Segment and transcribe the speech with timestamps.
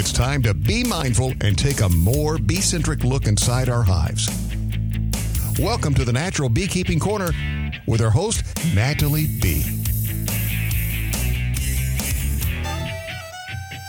[0.00, 4.28] It's time to be mindful and take a more bee centric look inside our hives.
[5.58, 7.30] Welcome to the Natural Beekeeping Corner
[7.88, 8.44] with our host,
[8.76, 9.64] Nathalie B.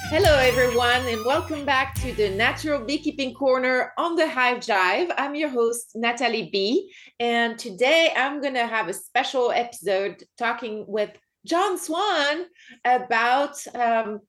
[0.09, 5.13] Hello, everyone, and welcome back to the Natural Beekeeping Corner on the Hive Jive.
[5.15, 6.91] I'm your host, Nathalie B.
[7.19, 11.11] And today I'm going to have a special episode talking with
[11.45, 12.45] John Swan
[12.83, 14.21] about um,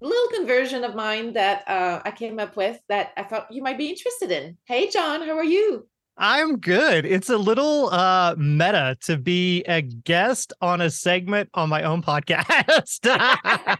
[0.00, 3.78] little conversion of mine that uh, I came up with that I thought you might
[3.78, 4.56] be interested in.
[4.64, 5.86] Hey, John, how are you?
[6.18, 7.04] I'm good.
[7.04, 12.02] It's a little uh meta to be a guest on a segment on my own
[12.02, 13.04] podcast.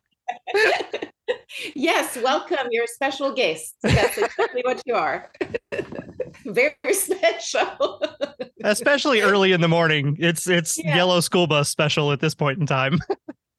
[1.75, 2.69] yes, welcome.
[2.71, 3.75] You're a special guest.
[3.83, 5.33] That's exactly what you are.
[6.45, 8.03] Very special.
[8.63, 10.19] Especially early in the morning.
[10.21, 10.95] It's it's yeah.
[10.95, 12.99] yellow school bus special at this point in time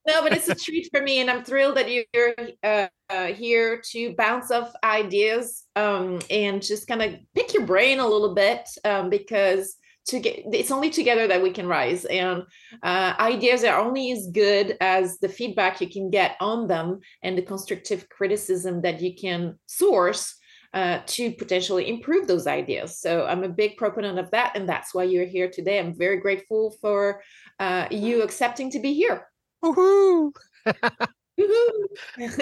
[0.08, 3.82] no, but it's a treat for me, and I'm thrilled that you're uh, uh, here
[3.92, 8.68] to bounce off ideas um, and just kind of pick your brain a little bit
[8.86, 9.76] um, because
[10.08, 12.44] to get it's only together that we can rise, and
[12.82, 17.38] uh, ideas are only as good as the feedback you can get on them and
[17.38, 20.34] the constructive criticism that you can source.
[20.74, 23.00] Uh, to potentially improve those ideas.
[23.00, 25.80] So I'm a big proponent of that, and that's why you're here today.
[25.80, 27.24] I'm very grateful for
[27.58, 29.26] uh, you accepting to be here.
[29.64, 30.32] Woohoo!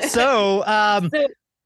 [0.07, 1.11] so, um,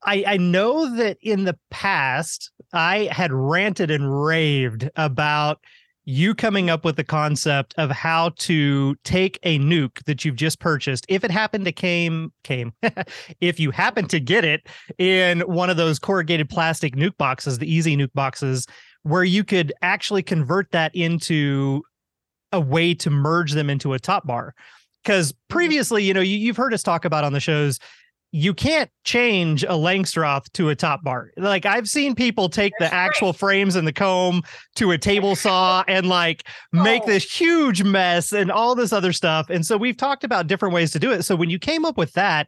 [0.04, 5.60] I, I know that in the past I had ranted and raved about
[6.06, 10.60] you coming up with the concept of how to take a nuc that you've just
[10.60, 12.74] purchased if it happened to came came
[13.42, 14.66] if you happen to get it
[14.98, 18.66] in one of those corrugated plastic nuc boxes the easy nuc boxes
[19.04, 21.84] where you could actually convert that into
[22.52, 24.56] a way to merge them into a top bar
[25.04, 25.54] because mm-hmm.
[25.54, 27.80] previously, you know, you, you've heard us talk about on the shows
[28.32, 31.32] you can't change a Langstroth to a top bar.
[31.36, 34.44] Like I've seen people take the actual frames and the comb
[34.76, 37.08] to a table saw and like make oh.
[37.08, 39.50] this huge mess and all this other stuff.
[39.50, 41.24] And so we've talked about different ways to do it.
[41.24, 42.48] So when you came up with that,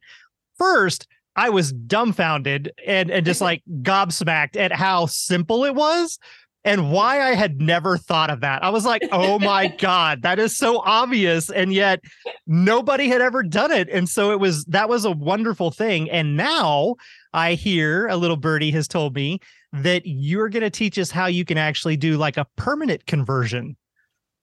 [0.58, 6.20] first I was dumbfounded and and just like gobsmacked at how simple it was
[6.64, 8.64] and why I had never thought of that.
[8.64, 11.50] I was like, oh my God, that is so obvious.
[11.50, 12.02] And yet
[12.46, 13.90] nobody had ever done it.
[13.90, 16.10] And so it was, that was a wonderful thing.
[16.10, 16.96] And now
[17.34, 19.40] I hear a little birdie has told me
[19.74, 23.76] that you're going to teach us how you can actually do like a permanent conversion.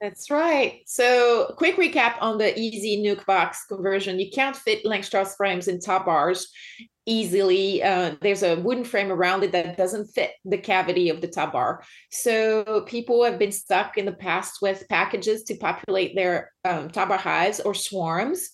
[0.00, 0.82] That's right.
[0.86, 4.20] So, quick recap on the easy nuc box conversion.
[4.20, 6.53] You can't fit Langstroth frames in top bars
[7.04, 7.82] easily.
[7.82, 11.53] Uh, there's a wooden frame around it that doesn't fit the cavity of the top
[11.53, 11.82] bar.
[12.12, 17.08] So people have been stuck in the past with packages to populate their um, top
[17.08, 18.50] bar hives or swarms.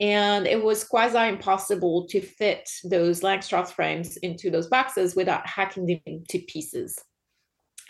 [0.00, 5.86] And it was quasi impossible to fit those Langstroth frames into those boxes without hacking
[5.86, 6.98] them to pieces.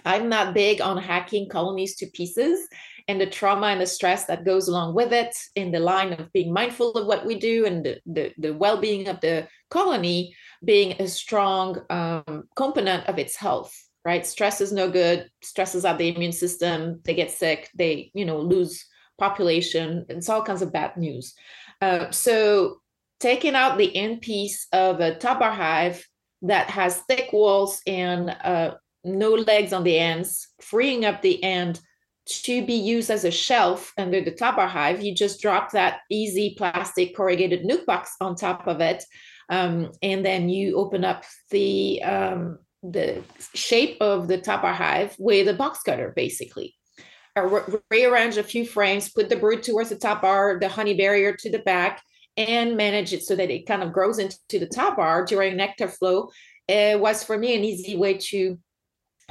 [0.04, 2.68] I'm not big on hacking colonies to pieces
[3.08, 6.32] and the trauma and the stress that goes along with it in the line of
[6.32, 11.00] being mindful of what we do and the, the, the well-being of the colony being
[11.00, 13.74] a strong um, component of its health
[14.04, 14.26] right?
[14.26, 15.28] Stress is no good.
[15.42, 17.00] Stresses out the immune system.
[17.04, 17.68] They get sick.
[17.74, 18.86] They you know lose
[19.18, 20.06] population.
[20.08, 21.34] It's all kinds of bad news.
[21.82, 22.80] Uh, so
[23.20, 26.06] taking out the end piece of a top bar hive
[26.42, 28.74] that has thick walls and uh,
[29.04, 31.80] no legs on the ends freeing up the end
[32.28, 36.00] to be used as a shelf under the top bar hive, you just drop that
[36.10, 39.02] easy plastic corrugated nuc box on top of it.
[39.48, 43.22] Um, and then you open up the um, the
[43.54, 46.74] shape of the top bar hive with a box cutter, basically.
[47.36, 51.34] Re- rearrange a few frames, put the brood towards the top bar, the honey barrier
[51.34, 52.02] to the back,
[52.36, 55.88] and manage it so that it kind of grows into the top bar during nectar
[55.88, 56.30] flow.
[56.66, 58.58] It was for me an easy way to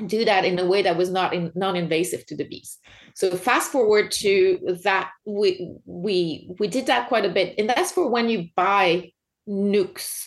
[0.05, 2.77] do that in a way that was not in, non-invasive to the bees.
[3.15, 7.91] So fast forward to that, we we we did that quite a bit, and that's
[7.91, 9.11] for when you buy
[9.49, 10.23] nucs,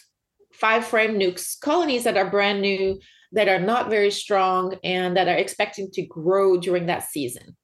[0.52, 2.99] five frame nucs, colonies that are brand new,
[3.32, 7.56] that are not very strong, and that are expecting to grow during that season.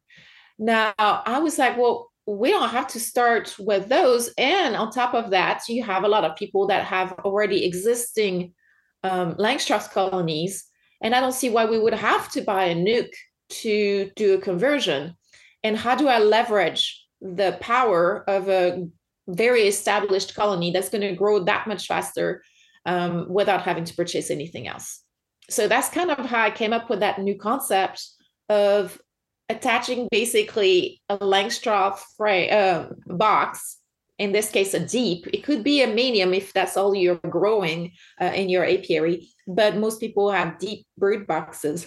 [0.59, 5.15] Now I was like, well, we don't have to start with those, and on top
[5.15, 8.55] of that, you have a lot of people that have already existing
[9.03, 10.67] um, Langstroth colonies
[11.03, 13.09] and I don't see why we would have to buy a nuc
[13.49, 15.15] to do a conversion.
[15.63, 18.87] And how do I leverage the power of a
[19.29, 22.43] very established colony that's going to grow that much faster
[22.85, 25.03] um, without having to purchase anything else?
[25.49, 28.05] So that's kind of how I came up with that new concept
[28.49, 29.01] of
[29.49, 33.79] attaching basically a Langstroth frame, uh, box
[34.19, 37.93] in this case a deep it could be a medium if that's all you're growing
[38.21, 41.87] uh, in your apiary but most people have deep brood boxes.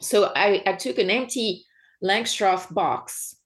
[0.00, 1.64] So i, I took an empty
[2.02, 3.36] langstroth box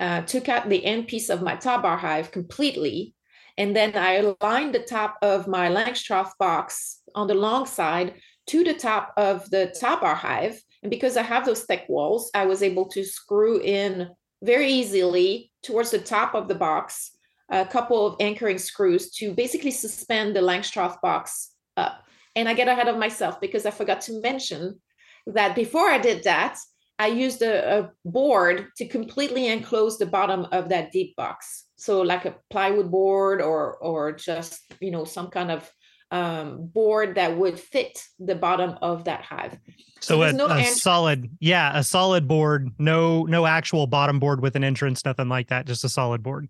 [0.00, 3.14] uh, took out the end piece of my top bar hive completely
[3.58, 8.14] and then i aligned the top of my langstroth box on the long side
[8.46, 12.30] to the top of the top bar hive and because i have those thick walls
[12.34, 14.08] i was able to screw in
[14.42, 17.12] very easily towards the top of the box
[17.50, 22.04] a couple of anchoring screws to basically suspend the Langstroth box up.
[22.36, 24.80] And I get ahead of myself because I forgot to mention
[25.26, 26.58] that before I did that,
[26.98, 31.64] I used a, a board to completely enclose the bottom of that deep box.
[31.76, 35.70] So like a plywood board or or just you know some kind of
[36.10, 39.56] um, board that would fit the bottom of that hive.
[40.00, 42.68] So, so a, no a solid, yeah, a solid board.
[42.78, 45.66] No, no actual bottom board with an entrance, nothing like that.
[45.66, 46.48] Just a solid board.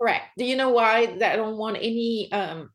[0.00, 0.26] Correct.
[0.36, 2.70] Do you know why that I don't want any um,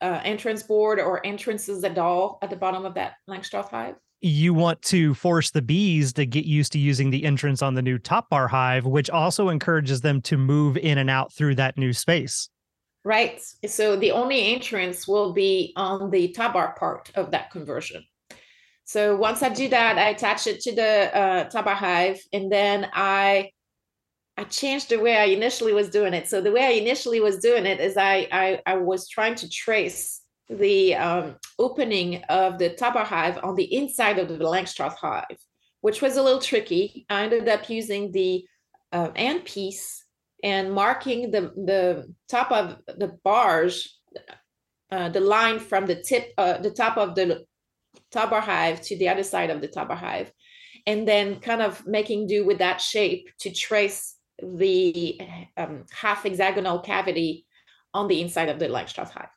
[0.00, 3.94] uh, entrance board or entrances at all at the bottom of that Langstroth hive?
[4.20, 7.82] You want to force the bees to get used to using the entrance on the
[7.82, 11.76] new top bar hive, which also encourages them to move in and out through that
[11.76, 12.48] new space.
[13.04, 13.42] Right.
[13.66, 18.04] So the only entrance will be on the top bar part of that conversion.
[18.84, 22.50] So once I do that, I attach it to the uh, top bar hive, and
[22.50, 23.50] then I
[24.36, 26.28] I changed the way I initially was doing it.
[26.28, 29.48] So the way I initially was doing it is I I, I was trying to
[29.48, 34.96] trace the um, opening of the top bar hive on the inside of the Langstroth
[34.96, 35.38] hive,
[35.80, 37.06] which was a little tricky.
[37.08, 38.44] I ended up using the
[38.92, 40.04] uh, end piece
[40.42, 44.00] and marking the the top of the bars,
[44.90, 47.44] uh, the line from the tip, uh, the top of the
[48.10, 50.32] top bar hive to the other side of the top bar hive,
[50.86, 55.20] and then kind of making do with that shape to trace the
[55.56, 57.46] um, half hexagonal cavity
[57.94, 59.28] on the inside of the Langstroth hive.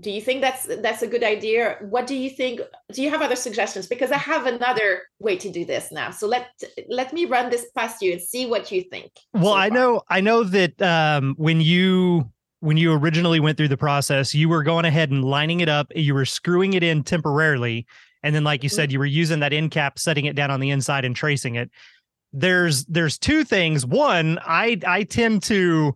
[0.00, 1.76] Do you think that's that's a good idea?
[1.80, 2.60] What do you think?
[2.92, 3.86] Do you have other suggestions?
[3.86, 6.10] Because I have another way to do this now.
[6.10, 6.48] So let
[6.88, 9.12] let me run this past you and see what you think.
[9.34, 13.68] Well, so I know I know that um, when you when you originally went through
[13.68, 15.92] the process, you were going ahead and lining it up.
[15.94, 17.86] You were screwing it in temporarily,
[18.24, 18.94] and then, like you said, mm-hmm.
[18.94, 21.70] you were using that end cap, setting it down on the inside and tracing it
[22.34, 23.86] there's there's two things.
[23.86, 25.94] One, I I tend to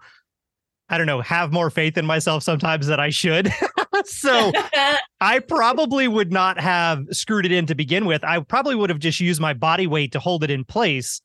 [0.88, 3.52] I don't know, have more faith in myself sometimes that I should.
[4.04, 4.52] so
[5.20, 8.24] I probably would not have screwed it in to begin with.
[8.24, 11.20] I probably would have just used my body weight to hold it in place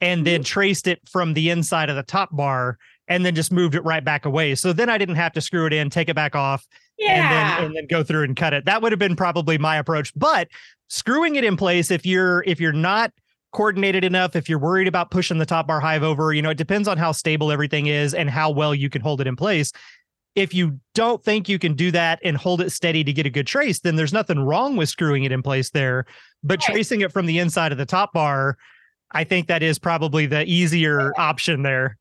[0.00, 0.44] and then mm-hmm.
[0.44, 4.04] traced it from the inside of the top bar and then just moved it right
[4.04, 4.54] back away.
[4.54, 6.66] So then I didn't have to screw it in, take it back off,
[6.96, 7.12] yeah.
[7.12, 8.64] and then and then go through and cut it.
[8.64, 10.12] That would have been probably my approach.
[10.16, 10.48] But
[10.88, 13.12] screwing it in place, if you're if you're not
[13.52, 16.58] coordinated enough if you're worried about pushing the top bar hive over you know it
[16.58, 19.72] depends on how stable everything is and how well you can hold it in place.
[20.34, 23.30] If you don't think you can do that and hold it steady to get a
[23.30, 26.06] good trace then there's nothing wrong with screwing it in place there.
[26.42, 26.74] But right.
[26.74, 28.56] tracing it from the inside of the top bar
[29.12, 31.98] i think that is probably the easier option there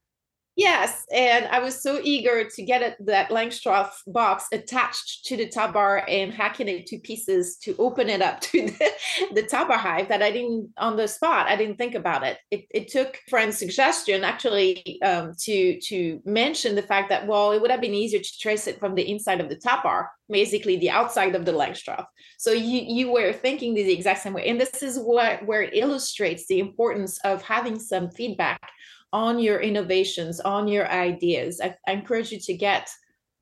[0.57, 5.47] Yes, and I was so eager to get it, that Langstroth box attached to the
[5.47, 8.91] top bar and hacking it to pieces to open it up to the,
[9.33, 11.47] the top bar hive that I didn't on the spot.
[11.47, 12.37] I didn't think about it.
[12.51, 17.61] It, it took friend's suggestion actually um, to to mention the fact that well, it
[17.61, 20.75] would have been easier to trace it from the inside of the top bar, basically
[20.77, 22.05] the outside of the Langstroth.
[22.37, 25.73] So you you were thinking the exact same way, and this is what where it
[25.73, 28.59] illustrates the importance of having some feedback
[29.13, 31.59] on your innovations, on your ideas.
[31.61, 32.89] I, I encourage you to get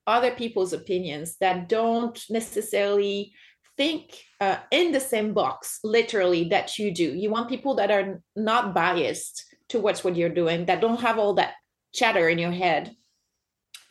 [0.07, 3.33] other people's opinions that don't necessarily
[3.77, 7.13] think uh, in the same box, literally, that you do.
[7.13, 11.35] You want people that are not biased towards what you're doing, that don't have all
[11.35, 11.53] that
[11.93, 12.95] chatter in your head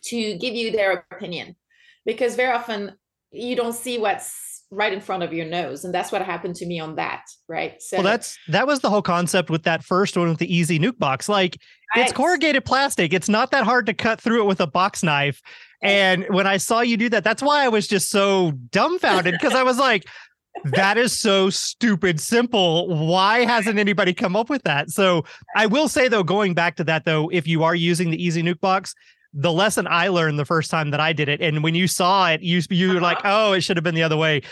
[0.04, 1.56] to give you their opinion.
[2.04, 2.96] Because very often
[3.30, 6.66] you don't see what's right in front of your nose and that's what happened to
[6.66, 7.80] me on that right?
[7.80, 10.78] So well that's that was the whole concept with that first one with the easy
[10.78, 11.28] nuc box.
[11.28, 11.58] Like
[11.94, 12.02] right.
[12.02, 13.12] it's corrugated plastic.
[13.12, 15.40] It's not that hard to cut through it with a box knife.
[15.82, 19.54] And when i saw you do that that's why i was just so dumbfounded because
[19.54, 20.04] i was like
[20.64, 22.88] that is so stupid simple.
[22.88, 24.90] Why hasn't anybody come up with that?
[24.90, 25.24] So
[25.56, 28.42] i will say though going back to that though if you are using the easy
[28.42, 28.94] nuc box
[29.32, 32.30] the lesson I learned the first time that I did it, and when you saw
[32.30, 33.48] it, you you were like, uh-huh.
[33.48, 34.42] "Oh, it should have been the other way."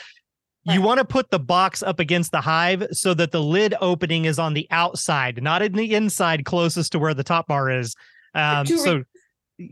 [0.68, 4.24] You want to put the box up against the hive so that the lid opening
[4.24, 7.94] is on the outside, not in the inside, closest to where the top bar is.
[8.34, 9.04] Um, so,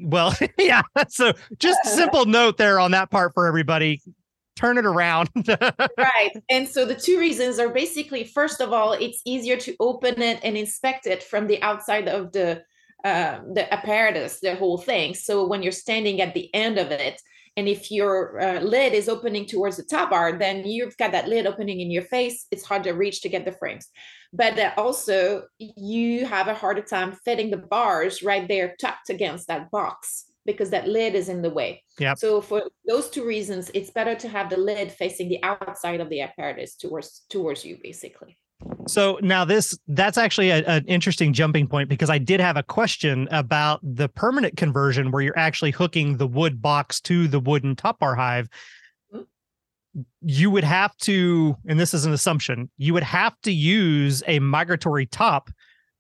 [0.05, 0.83] well, yeah.
[1.09, 4.03] So, just a simple note there on that part for everybody.
[4.55, 5.31] Turn it around.
[5.99, 6.31] right.
[6.49, 10.39] And so the two reasons are basically first of all, it's easier to open it
[10.45, 12.63] and inspect it from the outside of the
[13.05, 15.15] uh, the apparatus, the whole thing.
[15.15, 17.21] So when you're standing at the end of it,
[17.57, 21.29] and if your uh, lid is opening towards the top bar, then you've got that
[21.29, 22.47] lid opening in your face.
[22.51, 23.89] It's hard to reach to get the frames.
[24.33, 29.71] But also, you have a harder time fitting the bars right there tucked against that
[29.71, 31.83] box because that lid is in the way.
[31.99, 32.15] Yeah.
[32.15, 36.11] So for those two reasons, it's better to have the lid facing the outside of
[36.11, 38.37] the apparatus towards towards you, basically.
[38.87, 42.63] So now this that's actually a, an interesting jumping point because I did have a
[42.63, 47.77] question about the permanent conversion where you're actually hooking the wood box to the wooden
[47.77, 48.49] top bar hive.
[50.23, 54.39] You would have to, and this is an assumption, you would have to use a
[54.41, 55.51] migratory top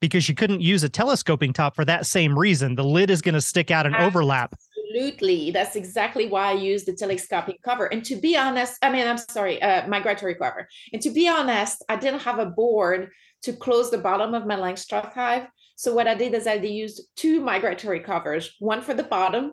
[0.00, 2.74] because you couldn't use a telescoping top for that same reason.
[2.74, 4.54] The lid is going to stick out and overlap.
[4.84, 5.50] Absolutely.
[5.50, 7.86] That's exactly why I use the telescopic cover.
[7.86, 10.68] And to be honest, I mean, I'm sorry, uh, migratory cover.
[10.92, 13.10] And to be honest, I didn't have a board
[13.42, 15.46] to close the bottom of my Langstroth hive.
[15.76, 19.52] So what I did is I used two migratory covers, one for the bottom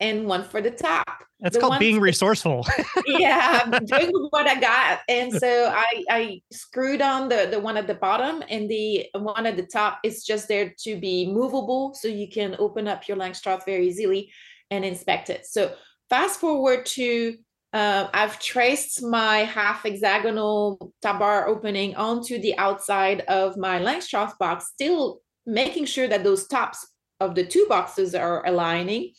[0.00, 1.06] and one for the top.
[1.40, 2.66] That's the called being resourceful.
[3.06, 5.00] yeah, doing what I got.
[5.08, 9.46] And so I, I screwed on the, the one at the bottom and the one
[9.46, 11.94] at the top is just there to be movable.
[11.94, 14.32] So you can open up your Langstroth very easily
[14.70, 15.46] and inspect it.
[15.46, 15.74] So
[16.08, 17.36] fast forward to
[17.72, 24.38] uh, I've traced my half hexagonal top bar opening onto the outside of my Langstroth
[24.38, 26.86] box, still making sure that those tops
[27.20, 29.12] of the two boxes are aligning.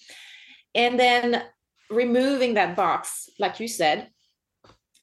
[0.74, 1.44] And then
[1.90, 4.10] removing that box, like you said.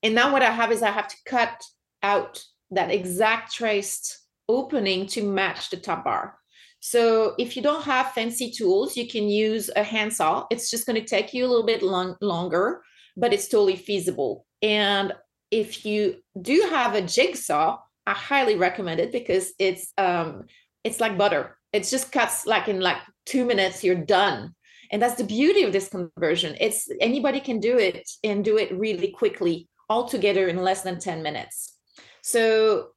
[0.02, 1.62] And now what I have is I have to cut
[2.02, 6.38] out that exact traced opening to match the top bar.
[6.86, 10.46] So if you don't have fancy tools, you can use a handsaw.
[10.52, 12.80] It's just going to take you a little bit long, longer,
[13.16, 14.46] but it's totally feasible.
[14.62, 15.12] And
[15.50, 20.44] if you do have a jigsaw, I highly recommend it because it's um
[20.84, 21.58] it's like butter.
[21.72, 24.54] It just cuts like in like two minutes, you're done.
[24.92, 26.56] And that's the beauty of this conversion.
[26.60, 31.00] It's anybody can do it and do it really quickly, all together in less than
[31.00, 31.76] 10 minutes.
[32.22, 32.90] So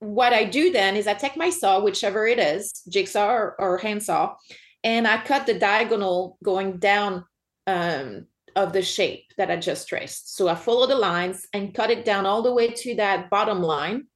[0.00, 3.78] what I do then is I take my saw, whichever it is, jigsaw or, or
[3.78, 4.36] handsaw,
[4.84, 7.24] and I cut the diagonal going down
[7.66, 10.36] um, of the shape that I just traced.
[10.36, 13.62] So I follow the lines and cut it down all the way to that bottom
[13.62, 14.06] line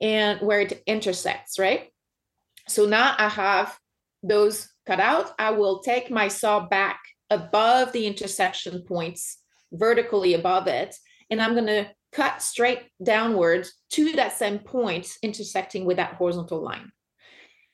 [0.00, 1.88] and where it intersects, right?
[2.68, 3.76] So now I have
[4.22, 5.32] those cut out.
[5.38, 9.38] I will take my saw back above the intersection points,
[9.72, 10.94] vertically above it,
[11.30, 16.62] and I'm going to cut straight downwards to that same point intersecting with that horizontal
[16.62, 16.90] line.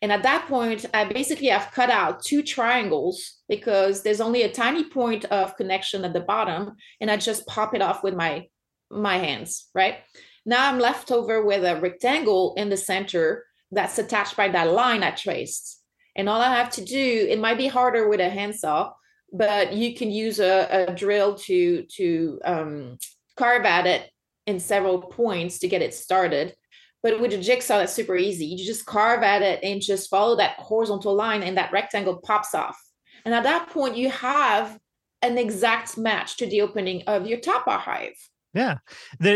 [0.02, 4.52] And at that point, I basically have cut out two triangles because there's only a
[4.52, 8.46] tiny point of connection at the bottom, and I just pop it off with my
[8.90, 9.96] my hands, right?
[10.44, 15.02] Now I'm left over with a rectangle in the center that's attached by that line
[15.02, 15.82] I traced.
[16.14, 18.92] And all I have to do, it might be harder with a handsaw,
[19.32, 22.98] but you can use a, a drill to to um,
[23.36, 24.10] carve at it
[24.46, 26.54] in several points to get it started.
[27.02, 28.46] But with a jigsaw, that's super easy.
[28.46, 32.54] You just carve at it and just follow that horizontal line, and that rectangle pops
[32.54, 32.80] off.
[33.24, 34.78] And at that point, you have
[35.22, 38.14] an exact match to the opening of your top hive.
[38.54, 38.78] Yeah.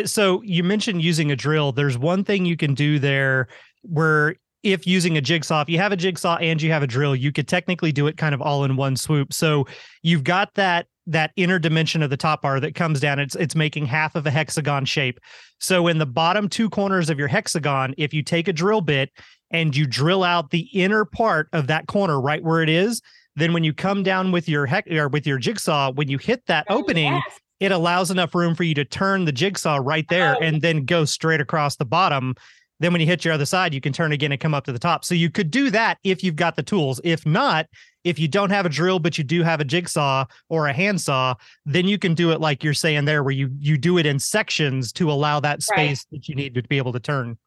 [0.06, 1.72] So you mentioned using a drill.
[1.72, 3.48] There's one thing you can do there
[3.82, 7.16] where if using a jigsaw, if you have a jigsaw and you have a drill,
[7.16, 9.32] you could technically do it kind of all in one swoop.
[9.32, 9.66] So
[10.02, 13.54] you've got that that inner dimension of the top bar that comes down it's it's
[13.54, 15.18] making half of a hexagon shape
[15.58, 19.10] so in the bottom two corners of your hexagon if you take a drill bit
[19.50, 23.00] and you drill out the inner part of that corner right where it is
[23.34, 26.44] then when you come down with your hex or with your jigsaw when you hit
[26.46, 27.40] that oh, opening yes.
[27.60, 30.42] it allows enough room for you to turn the jigsaw right there oh.
[30.42, 32.34] and then go straight across the bottom
[32.80, 34.72] then when you hit your other side, you can turn again and come up to
[34.72, 35.04] the top.
[35.04, 37.00] So you could do that if you've got the tools.
[37.04, 37.66] If not,
[38.02, 41.34] if you don't have a drill but you do have a jigsaw or a handsaw,
[41.66, 44.18] then you can do it like you're saying there, where you you do it in
[44.18, 46.18] sections to allow that space right.
[46.18, 47.38] that you need to be able to turn.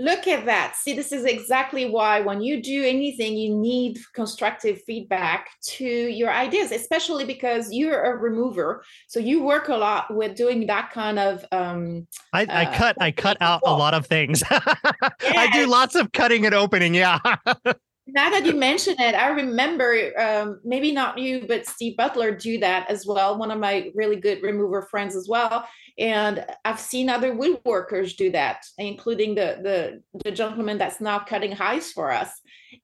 [0.00, 0.76] Look at that.
[0.76, 6.30] See, this is exactly why when you do anything, you need constructive feedback to your
[6.30, 8.84] ideas, especially because you're a remover.
[9.08, 12.96] So you work a lot with doing that kind of um I, I uh, cut
[13.00, 14.42] I cut out a lot of things.
[14.50, 17.18] I do lots of cutting and opening, yeah.
[18.08, 22.58] now that you mention it, I remember um, maybe not you, but Steve Butler do
[22.58, 23.38] that as well.
[23.38, 25.66] One of my really good remover friends as well.
[25.98, 31.52] And I've seen other woodworkers do that, including the the, the gentleman that's now cutting
[31.52, 32.30] hives for us.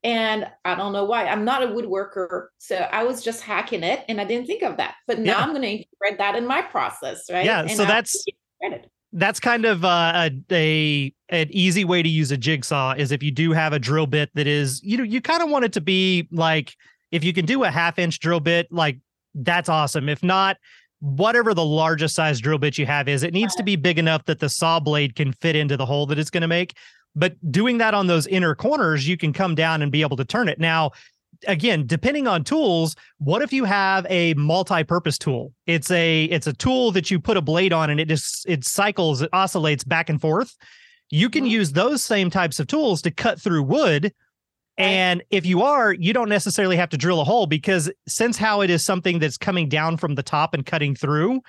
[0.02, 1.26] And I don't know why.
[1.26, 4.76] I'm not a woodworker, so I was just hacking it, and I didn't think of
[4.78, 4.96] that.
[5.06, 5.44] But now yeah.
[5.44, 7.44] I'm going to integrate that in my process, right?
[7.44, 7.60] Yeah.
[7.60, 8.24] And so that's
[9.12, 13.22] that's kind of uh, a, a an easy way to use a jigsaw is if
[13.22, 15.72] you do have a drill bit that is you know you kind of want it
[15.72, 16.76] to be like
[17.10, 18.98] if you can do a half inch drill bit like
[19.34, 20.08] that's awesome.
[20.08, 20.56] If not
[21.00, 24.24] whatever the largest size drill bit you have is it needs to be big enough
[24.24, 26.76] that the saw blade can fit into the hole that it's going to make.
[27.14, 30.24] But doing that on those inner corners you can come down and be able to
[30.24, 30.58] turn it.
[30.58, 30.92] Now
[31.46, 35.52] again depending on tools what if you have a multi-purpose tool?
[35.66, 38.64] It's a it's a tool that you put a blade on and it just it
[38.64, 40.56] cycles it oscillates back and forth
[41.10, 41.52] you can mm-hmm.
[41.52, 44.12] use those same types of tools to cut through wood
[44.76, 48.60] and if you are you don't necessarily have to drill a hole because since how
[48.60, 51.40] it is something that's coming down from the top and cutting through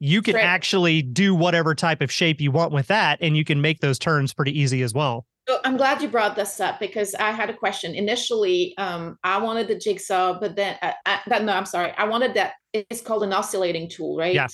[0.00, 0.44] you can right.
[0.44, 3.98] actually do whatever type of shape you want with that and you can make those
[3.98, 7.50] turns pretty easy as well so I'm glad you brought this up because I had
[7.50, 7.94] a question.
[7.94, 11.92] Initially, um, I wanted the jigsaw, but then uh, I, that, no, I'm sorry.
[11.98, 12.54] I wanted that.
[12.72, 14.34] It's called an oscillating tool, right?
[14.34, 14.46] Yeah.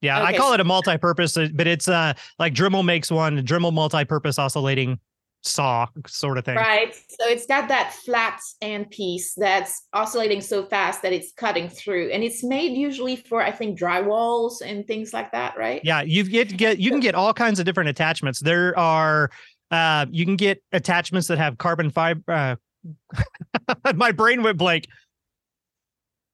[0.00, 0.34] Yeah, okay.
[0.34, 4.38] I call it a multi-purpose, uh, but it's uh like Dremel makes one, Dremel multi-purpose
[4.38, 5.00] oscillating
[5.42, 6.56] saw sort of thing.
[6.56, 6.94] Right.
[6.94, 12.10] So it's got that flat end piece that's oscillating so fast that it's cutting through.
[12.10, 15.80] And it's made usually for I think drywalls and things like that, right?
[15.84, 18.40] Yeah, you get get you can get all kinds of different attachments.
[18.40, 19.30] There are
[19.70, 22.22] uh, you can get attachments that have carbon fiber.
[22.28, 22.56] Uh,
[23.94, 24.86] my brain went blank.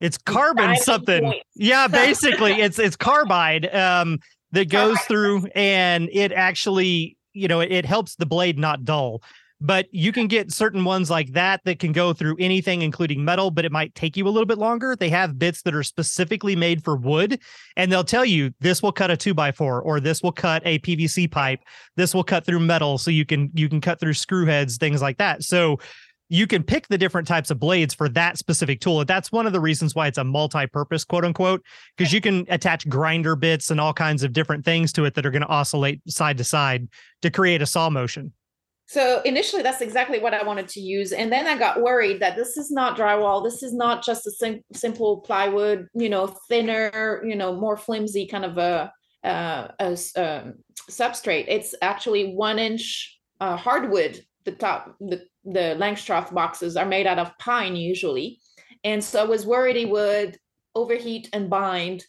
[0.04, 1.32] It's carbon something.
[1.54, 4.18] Yeah, basically, it's it's carbide um,
[4.52, 9.22] that goes through, and it actually, you know, it, it helps the blade not dull.
[9.62, 13.50] But you can get certain ones like that that can go through anything including metal
[13.50, 14.94] but it might take you a little bit longer.
[14.94, 17.40] They have bits that are specifically made for wood
[17.76, 20.60] and they'll tell you this will cut a two by four or this will cut
[20.66, 21.60] a pvc pipe.
[21.96, 25.00] This will cut through metal so you can you can cut through screw heads things
[25.00, 25.44] like that.
[25.44, 25.78] So
[26.28, 29.04] you can pick the different types of blades for that specific tool.
[29.04, 31.62] That's one of the reasons why it's a multi-purpose, quote unquote,
[31.96, 35.26] because you can attach grinder bits and all kinds of different things to it that
[35.26, 36.88] are going to oscillate side to side
[37.22, 38.32] to create a saw motion.
[38.86, 42.36] So initially, that's exactly what I wanted to use, and then I got worried that
[42.36, 43.42] this is not drywall.
[43.42, 48.26] This is not just a sim- simple plywood, you know, thinner, you know, more flimsy
[48.26, 48.92] kind of a,
[49.24, 50.54] uh, a um,
[50.90, 51.46] substrate.
[51.48, 54.22] It's actually one inch uh, hardwood.
[54.44, 58.40] The top, the the Langstroth boxes are made out of pine usually,
[58.82, 60.38] and so I was worried it would
[60.74, 62.04] overheat and bind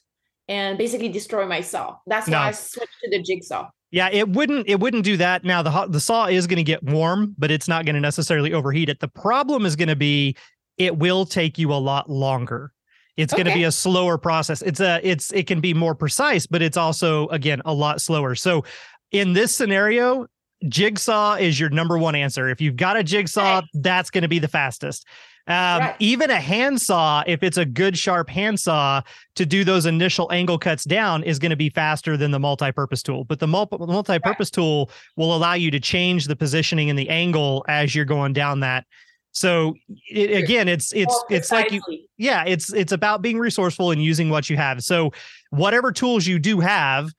[0.48, 1.98] and basically destroy my saw.
[2.08, 2.38] That's no.
[2.38, 3.70] why I switched to the jigsaw.
[3.92, 5.44] Yeah, it wouldn't it wouldn't do that.
[5.44, 8.54] Now the the saw is going to get warm, but it's not going to necessarily
[8.54, 9.00] overheat it.
[9.00, 10.36] The problem is going to be
[10.78, 12.74] it will take you a lot longer.
[13.18, 13.44] It's okay.
[13.44, 14.62] going to be a slower process.
[14.62, 18.36] It's a it's it can be more precise, but it's also again a lot slower.
[18.36, 18.66] So
[19.12, 20.28] in this scenario,
[20.68, 22.50] jigsaw is your number one answer.
[22.50, 25.06] If you've got a jigsaw, that's going to be the fastest.
[25.48, 25.96] Um, right.
[26.00, 29.02] Even a handsaw, if it's a good sharp handsaw
[29.36, 33.04] to do those initial angle cuts down, is going to be faster than the multi-purpose
[33.04, 33.26] tool.
[33.26, 34.54] But the multi- purpose right.
[34.54, 38.62] tool will allow you to change the positioning and the angle as you're going down
[38.62, 38.86] that.
[39.34, 39.76] So
[40.10, 41.82] it, again, it's it's well, it's like you,
[42.18, 44.82] yeah, it's it's about being resourceful and using what you have.
[44.82, 45.12] So
[45.50, 47.12] whatever tools you do have,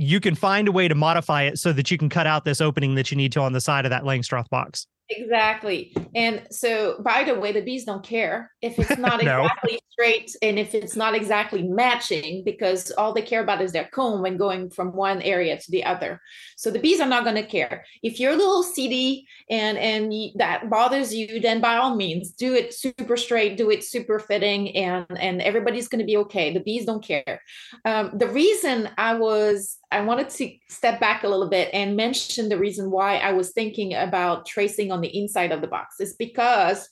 [0.00, 2.60] you can find a way to modify it so that you can cut out this
[2.60, 4.86] opening that you need to on the side of that Langstroth box.
[5.10, 5.94] Exactly.
[6.14, 9.42] And so, by the way, the bees don't care if it's not no.
[9.42, 13.88] exactly straight and if it's not exactly matching because all they care about is their
[13.92, 16.20] comb when going from one area to the other.
[16.56, 17.84] So the bees are not going to care.
[18.02, 22.54] If you're a little seedy and and that bothers you, then by all means do
[22.54, 26.52] it super straight, do it super fitting, and and everybody's going to be okay.
[26.52, 27.40] The bees don't care.
[27.84, 32.48] Um, the reason I was I wanted to step back a little bit and mention
[32.48, 36.14] the reason why I was thinking about tracing on the inside of the box is
[36.14, 36.88] because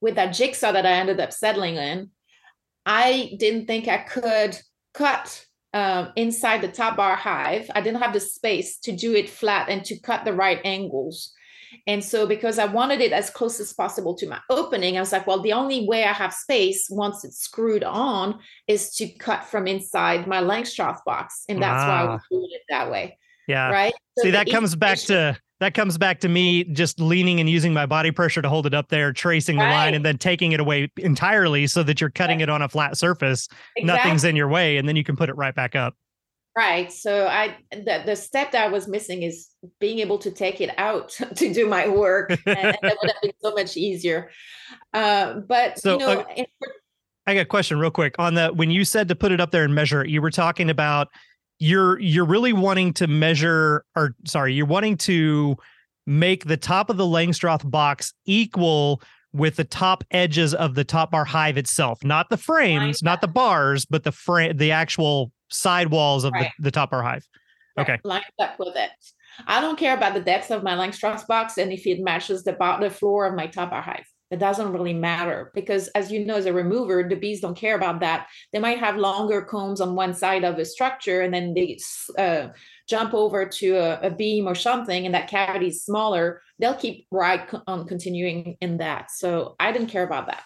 [0.00, 2.10] with that jigsaw that I ended up settling in,
[2.84, 4.58] I didn't think I could
[4.94, 7.70] cut um, inside the top bar hive.
[7.74, 11.32] I didn't have the space to do it flat and to cut the right angles.
[11.86, 15.12] And so, because I wanted it as close as possible to my opening, I was
[15.12, 19.44] like, well, the only way I have space once it's screwed on is to cut
[19.44, 21.44] from inside my Langstroth box.
[21.48, 23.18] And that's why I was doing it that way.
[23.46, 23.70] Yeah.
[23.70, 23.92] Right.
[24.16, 27.72] So See, that comes back to that comes back to me just leaning and using
[27.72, 30.60] my body pressure to hold it up there, tracing the line, and then taking it
[30.60, 32.48] away entirely so that you're cutting right.
[32.48, 33.48] it on a flat surface.
[33.76, 33.84] Exactly.
[33.84, 35.94] Nothing's in your way, and then you can put it right back up.
[36.56, 36.90] Right.
[36.90, 40.70] So I the, the step that I was missing is being able to take it
[40.78, 42.30] out to do my work.
[42.30, 44.30] and that would have been so much easier.
[44.94, 46.44] Uh, but so, you know, uh,
[47.26, 49.50] I got a question real quick on the when you said to put it up
[49.50, 51.08] there and measure it, you were talking about
[51.58, 55.56] you're you're really wanting to measure or sorry, you're wanting to
[56.06, 61.10] make the top of the Langstroth box equal with the top edges of the top
[61.10, 66.24] bar hive itself, not the frames, not the bars, but the frame, the actual sidewalls
[66.24, 66.52] of right.
[66.58, 67.26] the, the top bar hive.
[67.78, 67.98] Okay.
[68.04, 68.90] Lined up with it.
[69.46, 72.56] I don't care about the depth of my Langstroth box and if it matches the,
[72.80, 74.06] the floor of my top bar hive.
[74.30, 77.76] It doesn't really matter because, as you know, as a remover, the bees don't care
[77.76, 78.26] about that.
[78.52, 81.78] They might have longer combs on one side of a structure and then they
[82.18, 82.48] uh,
[82.88, 86.42] jump over to a, a, beam or something and that cavity is smaller.
[86.58, 89.12] They'll keep right on continuing in that.
[89.12, 90.42] So I didn't care about that.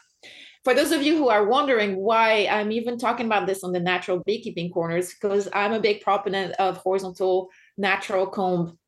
[0.62, 3.81] For those of you who are wondering why I'm even talking about this on the
[3.81, 8.79] natural beekeeping corners, because I'm a big proponent of horizontal natural comb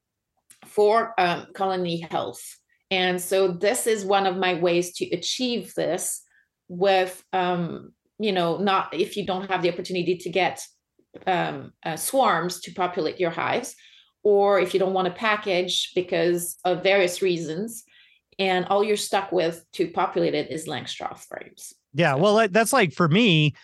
[0.66, 2.59] for um, colony health.
[2.92, 6.22] And so this is one of my ways to achieve this
[6.68, 10.62] with, um, you know, not if you don't have the opportunity to get
[11.26, 13.74] um, uh, swarms to populate your hives,
[14.22, 17.83] or if you don't want to package because of various reasons,
[18.38, 21.72] and all you're stuck with to populate it is Langstroth frames.
[21.94, 23.55] Yeah, well, that's like for me,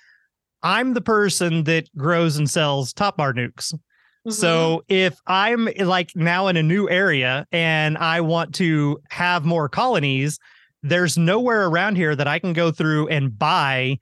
[0.63, 3.75] I'm the person that grows and sells top bar nucs.
[4.27, 4.31] Mm-hmm.
[4.31, 9.69] So if I'm like now in a new area and I want to have more
[9.69, 10.39] colonies,
[10.83, 13.99] there's nowhere around here that I can go through and buy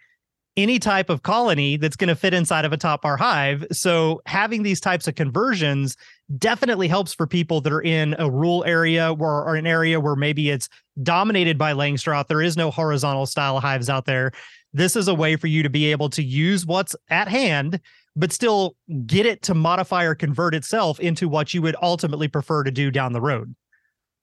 [0.56, 3.66] any type of colony that's going to fit inside of a top bar hive.
[3.72, 5.96] So having these types of conversions
[6.38, 10.16] definitely helps for people that are in a rural area or, or an area where
[10.16, 10.68] maybe it's
[11.02, 12.28] dominated by Langstroth.
[12.28, 14.32] There is no horizontal style hives out there.
[14.72, 17.80] This is a way for you to be able to use what's at hand
[18.16, 18.74] but still
[19.06, 22.90] get it to modify or convert itself into what you would ultimately prefer to do
[22.90, 23.54] down the road.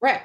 [0.01, 0.21] Right.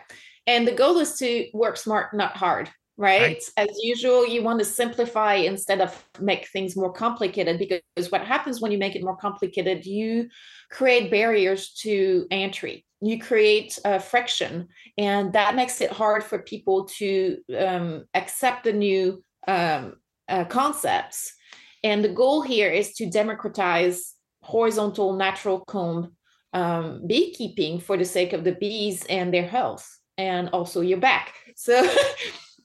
[0.47, 2.71] And the goal is to work smart, not hard.
[2.97, 3.21] Right?
[3.21, 3.43] right?
[3.57, 8.61] As usual, you want to simplify instead of make things more complicated because what happens
[8.61, 10.29] when you make it more complicated, you
[10.69, 12.85] create barriers to entry.
[13.01, 18.73] You create uh, friction, and that makes it hard for people to um, accept the
[18.73, 19.95] new um,
[20.29, 21.38] uh, concepts
[21.85, 26.13] and the goal here is to democratize horizontal natural comb
[26.53, 31.35] um, beekeeping for the sake of the bees and their health and also your back.
[31.57, 31.89] So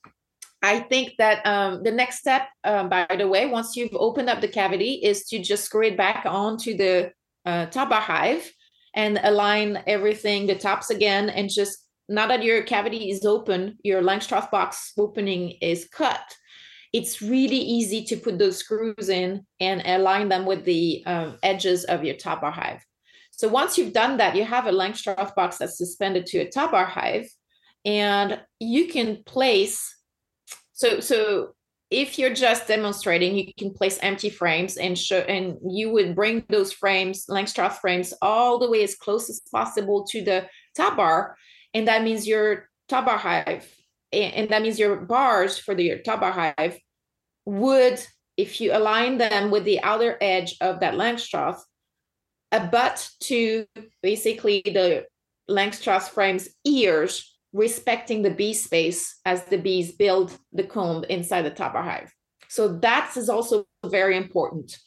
[0.64, 4.40] I think that um, the next step, um, by the way, once you've opened up
[4.40, 7.12] the cavity, is to just screw it back onto the
[7.46, 8.50] uh, top bar hive
[8.96, 14.02] and align everything, the tops again, and just now that your cavity is open, your
[14.02, 16.22] Langstroth box opening is cut
[16.94, 21.84] it's really easy to put those screws in and align them with the um, edges
[21.86, 22.86] of your top bar hive.
[23.32, 26.72] So once you've done that, you have a Langstroth box that's suspended to a top
[26.72, 27.28] bar hive,
[27.84, 29.98] and you can place.
[30.74, 31.56] So so
[31.90, 36.46] if you're just demonstrating, you can place empty frames and show, and you would bring
[36.50, 41.36] those frames, Langstroth frames, all the way as close as possible to the top bar,
[41.74, 43.68] and that means your top bar hive
[44.14, 46.80] and that means your bars for the top bar hive
[47.46, 48.06] would,
[48.38, 51.60] if you align them with the outer edge of that Langstroth,
[52.52, 53.66] abut to
[54.02, 55.06] basically the
[55.50, 61.52] Langstroth frame's ears, respecting the bee space as the bees build the comb inside the
[61.52, 62.12] top hive.
[62.48, 64.78] So that is also very important.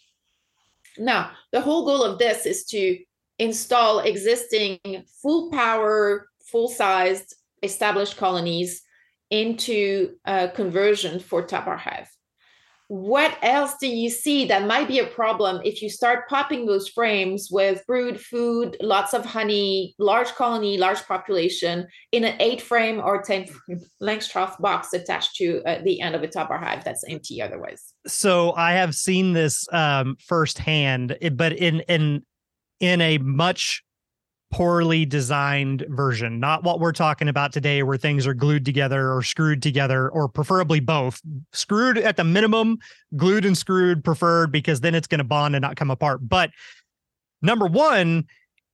[0.98, 2.98] Now, the whole goal of this is to
[3.38, 4.78] install existing
[5.22, 8.82] full power, full sized established colonies
[9.30, 12.08] into a conversion for top bar hive.
[12.88, 16.88] What else do you see that might be a problem if you start popping those
[16.88, 23.00] frames with brood food, lots of honey, large colony, large population in an eight frame
[23.00, 26.84] or 10 frame Langstroth box attached to uh, the end of a top bar hive
[26.84, 27.92] that's empty otherwise?
[28.06, 32.24] So I have seen this um, firsthand, but in in
[32.78, 33.82] in a much
[34.50, 39.22] poorly designed version, not what we're talking about today, where things are glued together or
[39.22, 41.20] screwed together, or preferably both.
[41.52, 42.78] Screwed at the minimum,
[43.16, 46.26] glued and screwed preferred, because then it's going to bond and not come apart.
[46.28, 46.50] But
[47.42, 48.24] number one,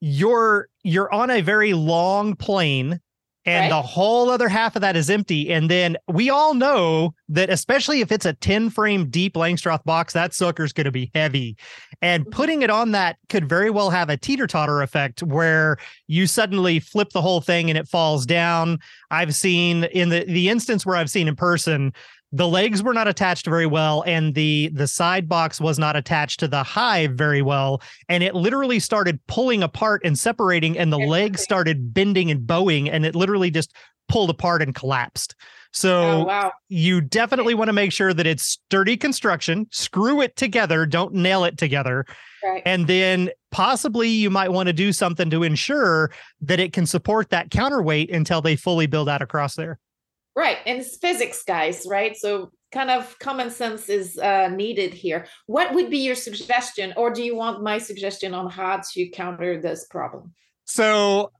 [0.00, 3.00] you're you're on a very long plane
[3.44, 3.76] and right.
[3.76, 5.52] the whole other half of that is empty.
[5.52, 10.12] And then we all know that, especially if it's a 10 frame deep Langstroth box,
[10.12, 11.56] that sucker's going to be heavy.
[12.00, 12.30] And mm-hmm.
[12.30, 15.76] putting it on that could very well have a teeter totter effect where
[16.06, 18.78] you suddenly flip the whole thing and it falls down.
[19.10, 21.92] I've seen in the, the instance where I've seen in person,
[22.32, 26.40] the legs were not attached very well and the the side box was not attached
[26.40, 30.98] to the hive very well and it literally started pulling apart and separating and the
[30.98, 33.74] legs started bending and bowing and it literally just
[34.08, 35.34] pulled apart and collapsed
[35.74, 36.52] so oh, wow.
[36.68, 41.44] you definitely want to make sure that it's sturdy construction screw it together don't nail
[41.44, 42.04] it together
[42.42, 42.62] right.
[42.66, 47.30] and then possibly you might want to do something to ensure that it can support
[47.30, 49.78] that counterweight until they fully build out across there
[50.34, 50.58] Right.
[50.66, 52.16] And it's physics, guys, right?
[52.16, 55.26] So kind of common sense is uh, needed here.
[55.46, 59.60] What would be your suggestion, or do you want my suggestion on how to counter
[59.60, 60.32] this problem?
[60.64, 61.30] So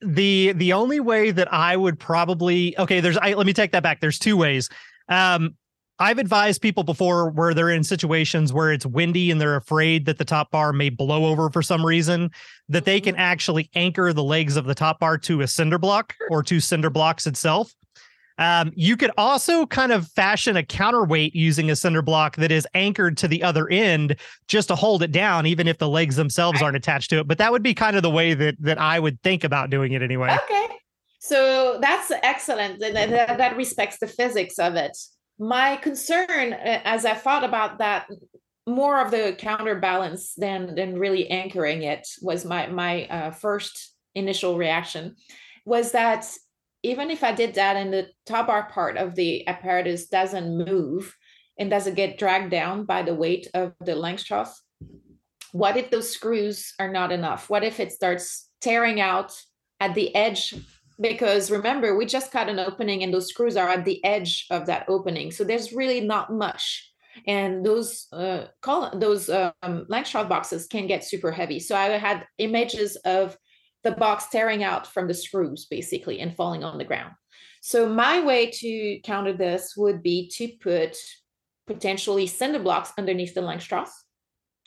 [0.00, 3.82] the the only way that I would probably okay, there's I let me take that
[3.82, 4.00] back.
[4.00, 4.68] There's two ways.
[5.08, 5.56] Um,
[5.98, 10.18] I've advised people before where they're in situations where it's windy and they're afraid that
[10.18, 12.30] the top bar may blow over for some reason,
[12.68, 13.22] that they can mm-hmm.
[13.22, 16.90] actually anchor the legs of the top bar to a cinder block or to cinder
[16.90, 17.74] blocks itself.
[18.38, 22.66] Um, you could also kind of fashion a counterweight using a cinder block that is
[22.74, 26.60] anchored to the other end just to hold it down, even if the legs themselves
[26.60, 27.26] aren't attached to it.
[27.28, 29.92] But that would be kind of the way that that I would think about doing
[29.92, 30.36] it anyway.
[30.44, 30.66] Okay.
[31.18, 32.82] So that's excellent.
[32.82, 34.96] And that, that respects the physics of it.
[35.38, 38.06] My concern, uh, as I thought about that,
[38.66, 44.56] more of the counterbalance than than really anchoring it was my my uh, first initial
[44.56, 45.16] reaction
[45.64, 46.26] was that
[46.86, 51.12] even if I did that and the top bar part of the apparatus doesn't move
[51.58, 54.52] and doesn't get dragged down by the weight of the Langstroth,
[55.50, 57.50] what if those screws are not enough?
[57.50, 59.32] What if it starts tearing out
[59.80, 60.54] at the edge?
[61.00, 64.66] Because remember, we just cut an opening and those screws are at the edge of
[64.66, 65.32] that opening.
[65.32, 66.88] So there's really not much.
[67.26, 69.52] And those uh, col- those um,
[69.90, 71.58] Langstroth boxes can get super heavy.
[71.58, 73.36] So I had images of
[73.86, 77.12] the box tearing out from the screws basically and falling on the ground.
[77.60, 80.96] So my way to counter this would be to put
[81.68, 83.90] potentially cinder blocks underneath the Langstroth.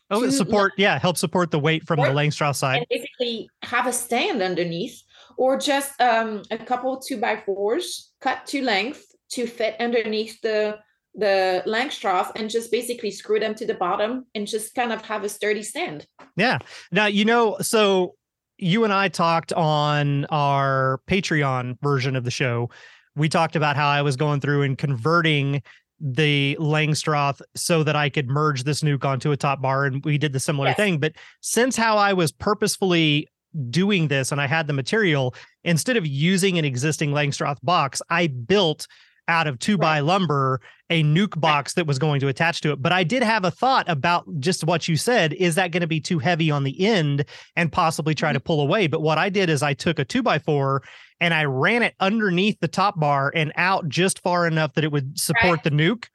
[0.09, 2.77] Oh, support, yeah, help support the weight from the Langstroth side.
[2.77, 5.03] And basically have a stand underneath
[5.37, 10.79] or just um, a couple two by fours cut to length to fit underneath the
[11.15, 15.23] the Langstroth and just basically screw them to the bottom and just kind of have
[15.23, 16.05] a sturdy stand.
[16.37, 16.59] Yeah.
[16.91, 18.15] Now, you know, so
[18.59, 22.69] you and I talked on our Patreon version of the show.
[23.15, 25.61] We talked about how I was going through and converting
[25.99, 29.85] the Langstroth so that I could merge this nuc onto a top bar.
[29.85, 30.77] And we did the similar yes.
[30.77, 30.99] thing.
[30.99, 33.27] But since how I was purposefully
[33.69, 38.27] doing this and I had the material, instead of using an existing Langstroth box, I
[38.27, 38.87] built
[39.29, 42.81] out of two by lumber a nuc box that was going to attach to it.
[42.81, 45.33] But I did have a thought about just what you said.
[45.33, 48.35] Is that going to be too heavy on the end and possibly try mm-hmm.
[48.35, 48.87] to pull away?
[48.87, 50.81] But what I did is I took a two by four
[51.21, 54.91] and I ran it underneath the top bar and out just far enough that it
[54.91, 55.63] would support right.
[55.63, 56.05] the nuc.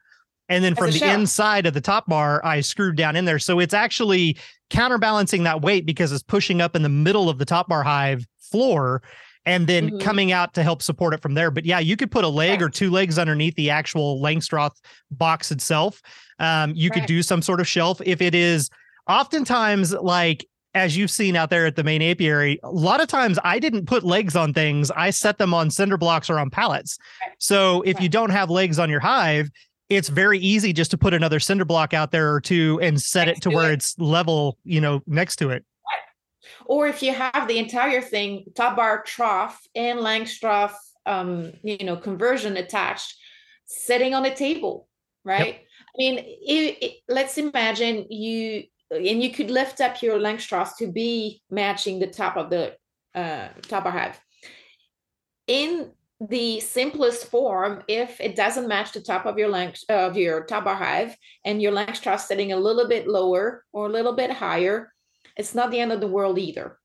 [0.49, 1.11] And then As from the show.
[1.11, 3.39] inside of the top bar, I screwed down in there.
[3.39, 4.37] So it's actually
[4.69, 8.25] counterbalancing that weight because it's pushing up in the middle of the top bar hive
[8.39, 9.01] floor
[9.45, 9.99] and then mm-hmm.
[9.99, 11.51] coming out to help support it from there.
[11.51, 12.63] But yeah, you could put a leg right.
[12.63, 14.75] or two legs underneath the actual Langstroth
[15.11, 16.01] box itself.
[16.39, 16.99] Um, you right.
[16.99, 18.69] could do some sort of shelf if it is
[19.07, 23.39] oftentimes like as you've seen out there at the main apiary, a lot of times
[23.45, 24.91] I didn't put legs on things.
[24.91, 26.97] I set them on cinder blocks or on pallets.
[27.21, 27.33] Right.
[27.39, 29.49] So if you don't have legs on your hive,
[29.87, 33.27] it's very easy just to put another cinder block out there or two and set
[33.27, 33.75] next it to, to where it.
[33.75, 35.63] it's level, you know, next to it.
[36.65, 40.75] Or if you have the entire thing, top bar trough and langstroth
[41.05, 43.15] um, you know, conversion attached,
[43.65, 44.87] sitting on a table,
[45.23, 45.55] right?
[45.55, 45.55] Yep.
[45.55, 50.91] I mean, it, it, let's imagine you, and you could lift up your langstroth to
[50.91, 52.75] be matching the top of the
[53.13, 54.19] uh, top bar hive.
[55.47, 60.45] In the simplest form, if it doesn't match the top of your length of your
[60.45, 64.31] top bar hive and your Langstroth sitting a little bit lower or a little bit
[64.31, 64.93] higher,
[65.35, 66.77] it's not the end of the world either.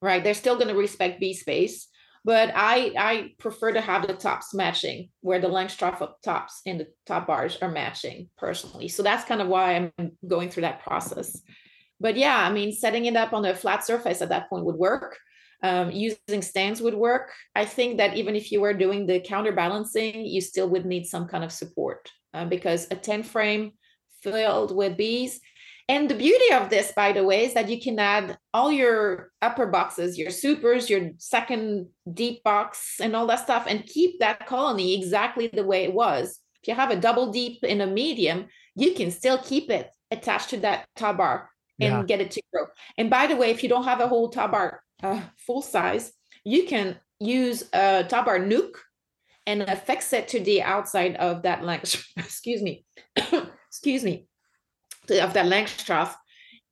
[0.00, 0.22] Right?
[0.22, 1.88] They're still going to respect bee space
[2.24, 6.80] but i i prefer to have the tops matching where the Langstroth of tops and
[6.80, 8.88] the top bars are matching personally.
[8.88, 11.40] So that's kind of why i'm going through that process.
[12.00, 14.76] But yeah i mean setting it up on a flat surface at that point would
[14.76, 15.18] work.
[15.60, 17.32] Um, using stands would work.
[17.56, 21.26] I think that even if you were doing the counterbalancing you still would need some
[21.26, 23.72] kind of support uh, because a 10 frame
[24.22, 25.40] filled with bees
[25.88, 29.30] and the beauty of this, by the way, is that you can add all your
[29.40, 34.46] upper boxes, your supers, your second deep box, and all that stuff, and keep that
[34.46, 36.40] colony exactly the way it was.
[36.62, 40.50] If you have a double deep in a medium, you can still keep it attached
[40.50, 41.48] to that top bar
[41.80, 42.02] and yeah.
[42.02, 42.66] get it to grow.
[42.98, 46.12] And by the way, if you don't have a whole top bar uh, full size,
[46.44, 48.72] you can use a top bar nuc
[49.46, 52.04] and affix it to the outside of that length.
[52.18, 52.84] Excuse me.
[53.70, 54.27] Excuse me
[55.10, 56.14] of that Langstroth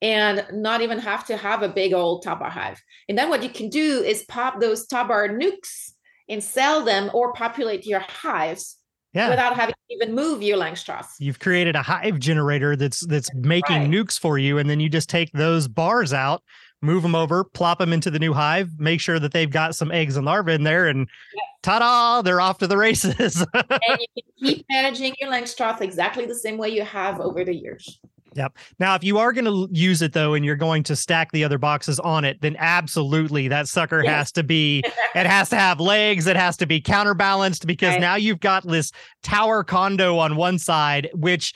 [0.03, 2.83] and not even have to have a big old top bar hive.
[3.09, 5.93] And then what you can do is pop those top bar nucs
[6.29, 8.77] and sell them or populate your hives
[9.13, 9.31] yeah.
[9.31, 11.09] without having to even move your Langstroth.
[11.19, 13.91] You've created a hive generator that's that's making right.
[13.91, 16.43] nucs for you, and then you just take those bars out,
[16.83, 19.91] move them over, plop them into the new hive, make sure that they've got some
[19.91, 21.43] eggs and larvae in there, and yeah.
[21.63, 23.45] ta-da, they're off to the races.
[23.55, 27.55] and you can keep managing your Langstroth exactly the same way you have over the
[27.55, 28.01] years.
[28.37, 28.59] Yep.
[28.79, 31.45] Now, if you are going to use it though, and you're going to stack the
[31.45, 34.13] other boxes on it, then absolutely that sucker yes.
[34.13, 34.83] has to be,
[35.15, 36.27] it has to have legs.
[36.27, 38.01] It has to be counterbalanced because right.
[38.01, 41.55] now you've got this tower condo on one side, which,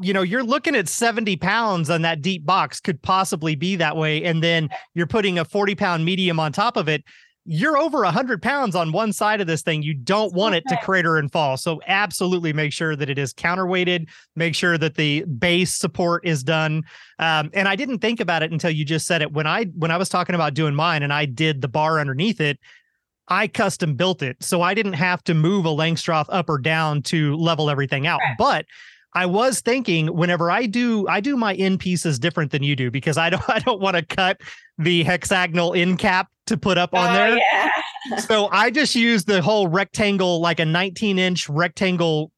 [0.00, 3.96] you know, you're looking at 70 pounds on that deep box could possibly be that
[3.96, 4.22] way.
[4.24, 7.02] And then you're putting a 40 pound medium on top of it
[7.46, 9.82] you're over 100 pounds on one side of this thing.
[9.82, 11.56] You don't want it to crater and fall.
[11.56, 16.42] So, absolutely make sure that it is counterweighted, make sure that the base support is
[16.42, 16.82] done.
[17.18, 19.32] Um, and I didn't think about it until you just said it.
[19.32, 22.40] When I when I was talking about doing mine and I did the bar underneath
[22.40, 22.58] it,
[23.28, 24.42] I custom built it.
[24.42, 28.20] So I didn't have to move a Langstroth up or down to level everything out.
[28.38, 28.66] But
[29.16, 32.90] I was thinking whenever I do I do my in pieces different than you do
[32.90, 34.42] because I don't I don't want to cut
[34.78, 37.38] the hexagonal in cap to put up on oh, there.
[37.38, 38.18] Yeah.
[38.18, 42.30] so I just use the whole rectangle like a 19 inch rectangle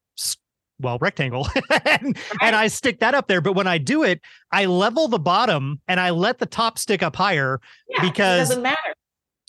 [0.81, 1.49] well rectangle
[1.85, 4.21] and, and I stick that up there but when I do it
[4.53, 8.55] I level the bottom and I let the top stick up higher yeah, because it
[8.55, 8.95] doesn't matter.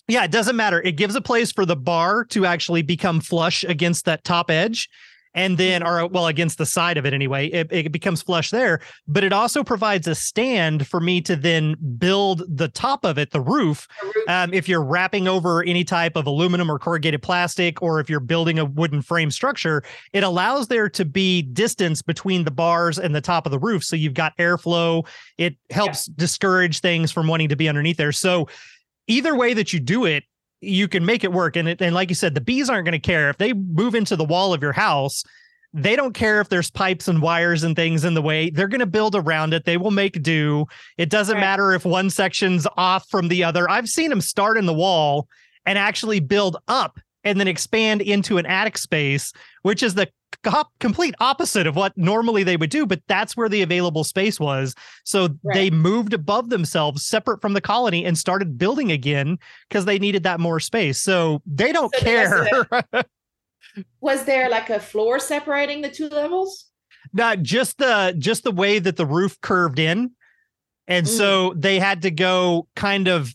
[0.08, 0.82] Yeah, it doesn't matter.
[0.82, 4.88] It gives a place for the bar to actually become flush against that top edge
[5.34, 8.80] and then or well against the side of it anyway it, it becomes flush there
[9.06, 13.30] but it also provides a stand for me to then build the top of it
[13.30, 13.86] the roof,
[14.28, 18.20] Um, if you're wrapping over any type of aluminum or corrugated plastic or if you're
[18.20, 23.14] building a wooden frame structure it allows there to be distance between the bars and
[23.14, 25.06] the top of the roof so you've got airflow.
[25.38, 26.14] It helps yeah.
[26.16, 28.12] discourage things from wanting to be underneath there.
[28.12, 28.48] So
[29.06, 30.24] either way that you do it
[30.60, 31.56] you can make it work.
[31.56, 33.94] And it, and like you said, the bees aren't going to care if they move
[33.94, 35.24] into the wall of your house.
[35.72, 38.50] They don't care if there's pipes and wires and things in the way.
[38.50, 39.64] They're going to build around it.
[39.64, 40.66] They will make do.
[40.98, 41.40] It doesn't right.
[41.40, 43.70] matter if one section's off from the other.
[43.70, 45.28] I've seen them start in the wall
[45.66, 50.08] and actually build up and then expand into an attic space, which is the
[50.78, 54.74] complete opposite of what normally they would do, but that's where the available space was.
[55.04, 55.54] So right.
[55.54, 60.22] they moved above themselves, separate from the colony, and started building again because they needed
[60.22, 60.98] that more space.
[60.98, 62.48] So they don't so care.
[62.70, 62.84] Was,
[64.00, 66.66] was there like a floor separating the two levels?
[67.12, 70.12] Not just the just the way that the roof curved in.
[70.86, 71.08] And mm.
[71.08, 73.34] so they had to go kind of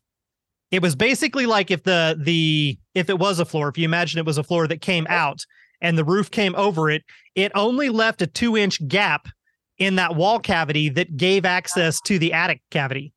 [0.72, 4.20] it was basically like if the the if it was a floor, if you imagine
[4.20, 5.46] it was a floor that came out
[5.86, 7.04] and the roof came over it,
[7.36, 9.28] it only left a two inch gap
[9.78, 13.13] in that wall cavity that gave access to the attic cavity.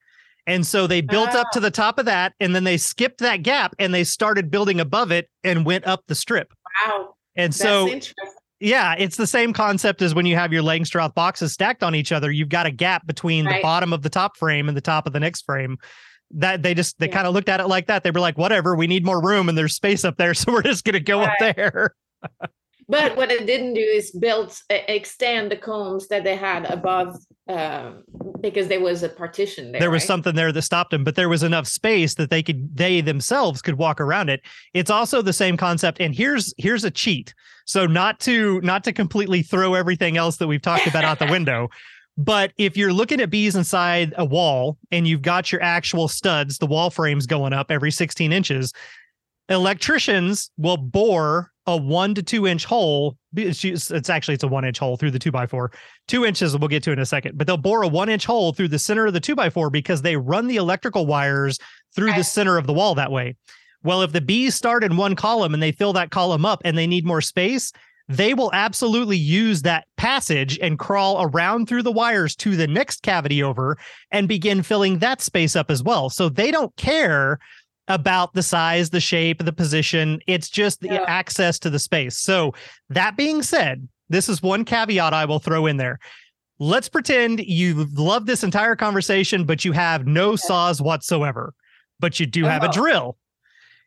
[0.46, 3.42] And so they built up to the top of that and then they skipped that
[3.42, 6.52] gap and they started building above it and went up the strip.
[6.86, 7.14] Wow.
[7.36, 8.00] And That's so
[8.60, 12.12] yeah, it's the same concept as when you have your Langstroth boxes stacked on each
[12.12, 12.30] other.
[12.30, 13.56] You've got a gap between right.
[13.56, 15.78] the bottom of the top frame and the top of the next frame.
[16.32, 17.14] That they just they yeah.
[17.14, 18.02] kind of looked at it like that.
[18.02, 20.62] They were like, whatever, we need more room and there's space up there, so we're
[20.62, 21.30] just gonna go right.
[21.30, 21.94] up there.
[22.88, 27.16] But what it didn't do is build extend the combs that they had above
[27.48, 28.04] um,
[28.40, 29.80] because there was a partition there.
[29.80, 30.06] There was right?
[30.06, 33.62] something there that stopped them, but there was enough space that they could they themselves
[33.62, 34.40] could walk around it.
[34.74, 36.00] It's also the same concept.
[36.00, 37.34] And here's here's a cheat.
[37.66, 41.26] So not to not to completely throw everything else that we've talked about out the
[41.30, 41.68] window.
[42.18, 46.58] But if you're looking at bees inside a wall and you've got your actual studs,
[46.58, 48.72] the wall frames going up every 16 inches,
[49.48, 53.16] electricians will bore a one to two inch hole.
[53.36, 55.70] It's actually it's a one inch hole through the two by four.
[56.06, 58.52] Two inches we'll get to in a second, but they'll bore a one inch hole
[58.52, 61.58] through the center of the two by four because they run the electrical wires
[61.94, 63.36] through the center of the wall that way.
[63.84, 66.76] Well, if the bees start in one column and they fill that column up and
[66.76, 67.72] they need more space,
[68.08, 73.02] they will absolutely use that passage and crawl around through the wires to the next
[73.02, 73.76] cavity over
[74.10, 76.08] and begin filling that space up as well.
[76.08, 77.38] So they don't care
[77.88, 80.20] about the size, the shape, the position.
[80.26, 81.04] It's just the yeah.
[81.08, 82.18] access to the space.
[82.18, 82.54] So,
[82.90, 85.98] that being said, this is one caveat I will throw in there.
[86.58, 91.54] Let's pretend you love this entire conversation, but you have no saws whatsoever,
[92.00, 92.68] but you do have oh.
[92.68, 93.16] a drill.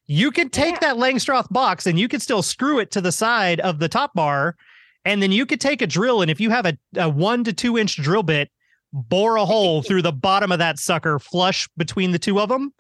[0.08, 0.94] You could take yeah.
[0.94, 4.14] that Langstroth box and you could still screw it to the side of the top
[4.14, 4.56] bar.
[5.04, 6.22] And then you could take a drill.
[6.22, 8.52] And if you have a, a one to two inch drill bit,
[8.94, 12.74] bore a hole through the bottom of that sucker flush between the two of them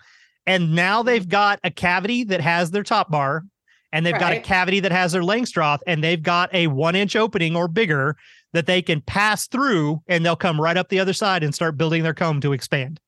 [0.52, 3.46] and now they've got a cavity that has their top bar,
[3.94, 4.20] and they've right.
[4.20, 7.70] got a cavity that has their Langstroth, and they've got a one inch opening or
[7.70, 8.18] bigger
[8.52, 11.78] that they can pass through, and they'll come right up the other side and start
[11.78, 13.00] building their comb to expand.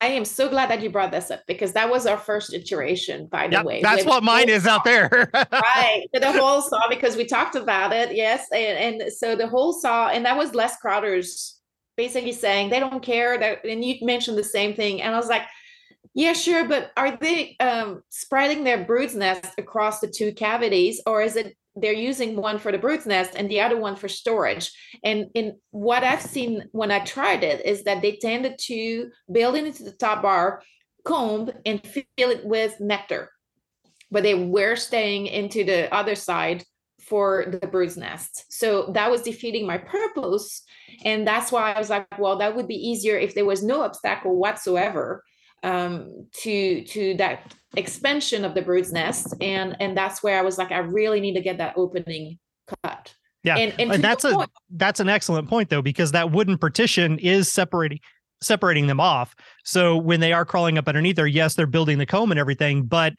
[0.00, 3.26] I am so glad that you brought this up because that was our first iteration,
[3.26, 3.80] by the yep, way.
[3.80, 5.30] That's what mine is out there.
[5.52, 6.04] right.
[6.12, 8.16] The hole saw, because we talked about it.
[8.16, 8.48] Yes.
[8.52, 11.60] And, and so the hole saw, and that was Les Crowder's
[11.96, 15.28] basically saying they don't care that and you mentioned the same thing and i was
[15.28, 15.42] like
[16.14, 21.22] yeah sure but are they um, spreading their brood's nest across the two cavities or
[21.22, 24.72] is it they're using one for the brood's nest and the other one for storage
[25.02, 29.56] and in what i've seen when i tried it is that they tended to build
[29.56, 30.62] it into the top bar
[31.04, 33.30] comb and fill it with nectar
[34.10, 36.64] but they were staying into the other side
[37.00, 38.46] for the brood's nest.
[38.48, 40.62] So that was defeating my purpose.
[41.04, 43.82] And that's why I was like, well, that would be easier if there was no
[43.82, 45.22] obstacle whatsoever
[45.64, 49.34] um, to to that expansion of the brood's nest.
[49.40, 52.38] And and that's where I was like, I really need to get that opening
[52.82, 53.14] cut.
[53.42, 53.56] Yeah.
[53.56, 57.18] And, and, and that's a point, that's an excellent point though, because that wooden partition
[57.18, 57.98] is separating
[58.40, 59.34] separating them off.
[59.64, 62.84] So when they are crawling up underneath there, yes, they're building the comb and everything,
[62.84, 63.14] but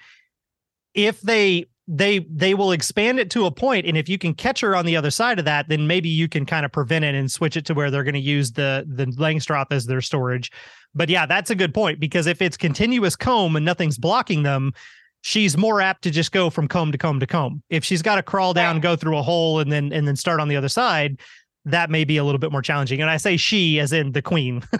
[0.93, 4.59] if they they they will expand it to a point and if you can catch
[4.61, 7.13] her on the other side of that then maybe you can kind of prevent it
[7.13, 10.51] and switch it to where they're going to use the the langstroth as their storage.
[10.95, 14.73] But yeah that's a good point because if it's continuous comb and nothing's blocking them
[15.21, 17.61] she's more apt to just go from comb to comb to comb.
[17.69, 20.39] If she's got to crawl down go through a hole and then and then start
[20.39, 21.19] on the other side
[21.65, 24.21] that may be a little bit more challenging and i say she as in the
[24.21, 24.63] queen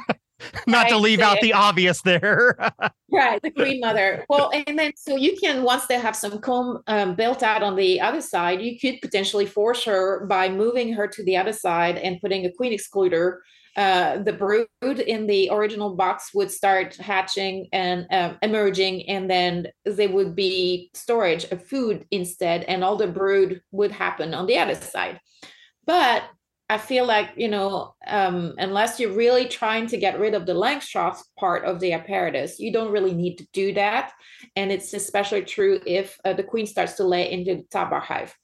[0.68, 0.90] not right.
[0.90, 2.58] to leave out the obvious there.
[3.12, 4.26] right, the queen mother.
[4.30, 7.76] Well, and then so you can once they have some comb um, built out on
[7.76, 11.98] the other side, you could potentially force her by moving her to the other side
[11.98, 13.38] and putting a queen excluder.
[13.78, 19.68] Uh, the brood in the original box would start hatching and um, emerging, and then
[19.86, 24.58] they would be storage of food instead, and all the brood would happen on the
[24.58, 25.20] other side.
[25.86, 26.24] But
[26.68, 30.54] I feel like, you know, um, unless you're really trying to get rid of the
[30.54, 34.14] Langstroth part of the apparatus, you don't really need to do that.
[34.56, 38.00] And it's especially true if uh, the queen starts to lay into the top bar
[38.00, 38.36] hive.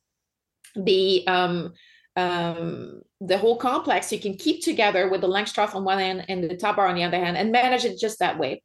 [0.75, 1.73] The um,
[2.15, 6.43] um, the whole complex you can keep together with the Langstroth on one end and
[6.43, 8.61] the top bar on the other hand and manage it just that way.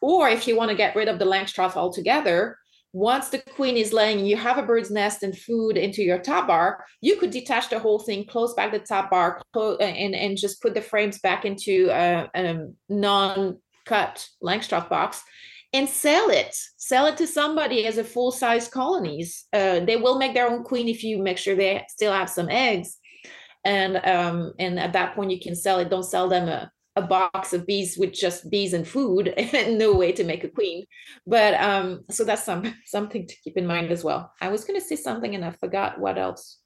[0.00, 2.58] Or if you want to get rid of the Langstroth altogether,
[2.94, 6.46] once the queen is laying, you have a bird's nest and food into your top
[6.46, 10.38] bar, you could detach the whole thing, close back the top bar, close, and, and
[10.38, 15.20] just put the frames back into a, a non-cut Langstroth box
[15.72, 16.56] and sell it.
[16.76, 19.46] Sell it to somebody as a full-size colonies.
[19.52, 22.48] Uh, they will make their own queen if you make sure they still have some
[22.48, 22.96] eggs.
[23.64, 25.90] And um, and at that point you can sell it.
[25.90, 29.94] Don't sell them a a box of bees with just bees and food and no
[29.94, 30.86] way to make a queen.
[31.26, 34.32] But um so that's some something to keep in mind as well.
[34.40, 36.58] I was going to say something and i forgot what else.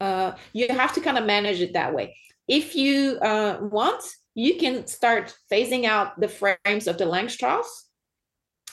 [0.00, 2.16] Uh you have to kind of manage it that way.
[2.48, 4.02] If you uh want
[4.34, 7.84] you can start phasing out the frames of the langstroths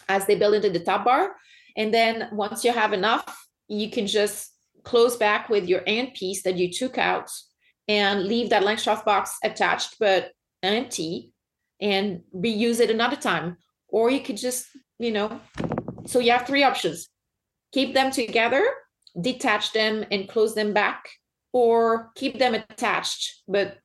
[0.09, 1.35] as they build into the top bar.
[1.77, 3.25] And then once you have enough
[3.67, 4.51] you can just
[4.83, 7.29] close back with your ant piece that you took out
[7.87, 10.31] and leave that Langstroth box attached, but
[10.63, 11.33] empty
[11.79, 13.57] and reuse it another time.
[13.89, 14.65] Or you could just,
[14.97, 15.39] you know,
[16.05, 17.09] so you have three options
[17.73, 18.63] keep them together,
[19.19, 21.09] detach them and close them back,
[21.51, 23.77] or keep them attached, but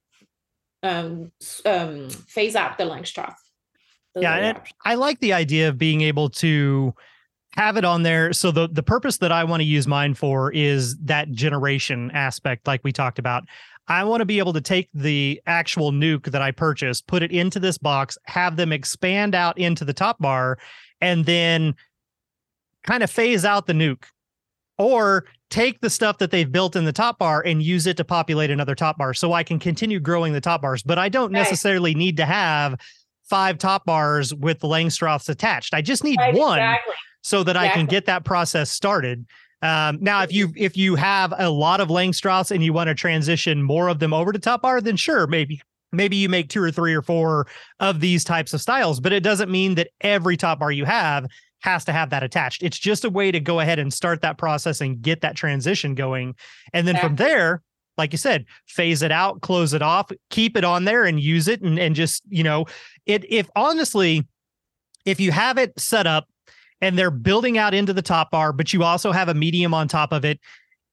[0.82, 1.32] um,
[1.66, 3.34] um, phase out the Langstroth.
[4.14, 6.94] yeah, and I like the idea of being able to
[7.52, 8.32] have it on there.
[8.32, 12.66] So the the purpose that I want to use mine for is that generation aspect,
[12.66, 13.44] like we talked about.
[13.88, 17.32] I want to be able to take the actual nuc that I purchased, put it
[17.32, 20.58] into this box, have them expand out into the top bar,
[21.00, 21.74] and then
[22.84, 24.04] kind of phase out the nuc.
[24.76, 28.04] Or take the stuff that they've built in the top bar and use it to
[28.04, 30.84] populate another top bar so I can continue growing the top bars.
[30.84, 31.40] But I don't right.
[31.40, 32.78] necessarily need to have
[33.24, 35.74] five top bars with the Langstroths attached.
[35.74, 36.94] I just need right, one exactly.
[37.22, 37.70] so that exactly.
[37.70, 39.26] I can get that process started.
[39.62, 42.94] Um, now, if you if you have a lot of Langstroths and you want to
[42.94, 45.60] transition more of them over to top bar, then sure, maybe
[45.92, 47.46] maybe you make two or three or four
[47.80, 49.00] of these types of styles.
[49.00, 51.26] But it doesn't mean that every top bar you have
[51.60, 52.62] has to have that attached.
[52.62, 55.94] It's just a way to go ahead and start that process and get that transition
[55.94, 56.34] going,
[56.72, 57.62] and then from there.
[57.96, 61.48] Like you said, phase it out, close it off, keep it on there and use
[61.48, 61.62] it.
[61.62, 62.66] And, and just, you know,
[63.06, 64.24] it if honestly,
[65.04, 66.28] if you have it set up
[66.80, 69.88] and they're building out into the top bar, but you also have a medium on
[69.88, 70.40] top of it.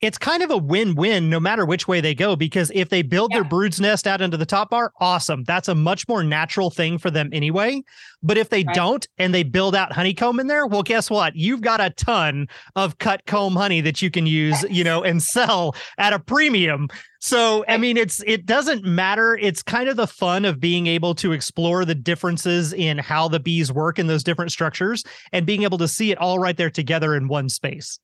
[0.02, 3.32] It's kind of a win-win no matter which way they go because if they build
[3.32, 3.38] yeah.
[3.38, 5.44] their brood's nest out into the top bar, awesome.
[5.46, 7.82] That's a much more natural thing for them anyway.
[8.22, 8.76] But if they right.
[8.76, 11.36] don't and they build out honeycomb in there, well, guess what?
[11.36, 15.24] You've got a ton of cut comb honey that you can use, you know, and
[15.24, 16.90] sell at a premium.
[17.26, 19.36] So, I mean, it's it doesn't matter.
[19.36, 23.40] It's kind of the fun of being able to explore the differences in how the
[23.40, 26.70] bees work in those different structures and being able to see it all right there
[26.70, 27.98] together in one space.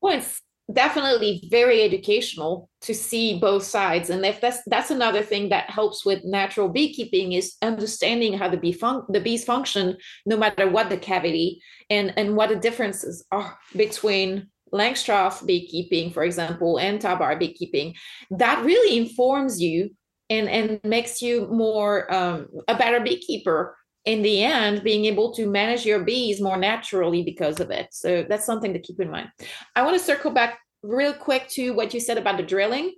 [0.00, 0.40] Well, it's
[0.72, 6.04] definitely very educational to see both sides and if that's that's another thing that helps
[6.04, 9.96] with natural beekeeping is understanding how the bee fun- the bees function
[10.26, 16.24] no matter what the cavity and and what the differences are between Langstroth beekeeping for
[16.24, 17.94] example and top bar beekeeping
[18.30, 19.90] that really informs you
[20.30, 25.46] and and makes you more um, a better beekeeper in the end being able to
[25.46, 27.88] manage your bees more naturally because of it.
[27.92, 29.28] So that's something to keep in mind.
[29.76, 32.94] I want to circle back real quick to what you said about the drilling.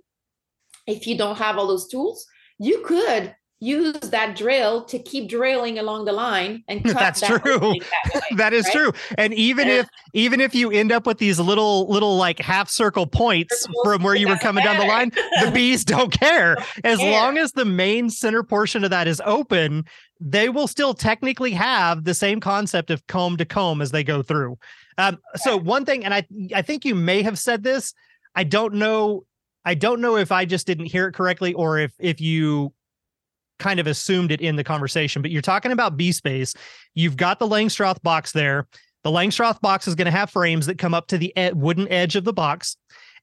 [0.87, 2.25] If you don't have all those tools
[2.61, 7.59] you could use that drill to keep drilling along the line and that's that true
[7.59, 7.79] that, way,
[8.35, 8.73] that is right?
[8.73, 9.75] true and even yeah.
[9.75, 14.01] if even if you end up with these little little like half circle points from
[14.01, 14.79] where you were coming matter.
[14.79, 15.11] down the line
[15.45, 17.11] the bees don't care as care.
[17.11, 19.85] long as the main center portion of that is open
[20.19, 24.23] they will still technically have the same concept of comb to comb as they go
[24.23, 24.57] through
[24.97, 27.93] um, so one thing and i i think you may have said this
[28.35, 29.23] i don't know
[29.63, 32.73] I don't know if I just didn't hear it correctly or if if you
[33.61, 36.55] kind of assumed it in the conversation, but you're talking about bee space.
[36.95, 38.67] You've got the Langstroth box there.
[39.03, 41.87] The Langstroth box is going to have frames that come up to the ed- wooden
[41.89, 42.75] edge of the box.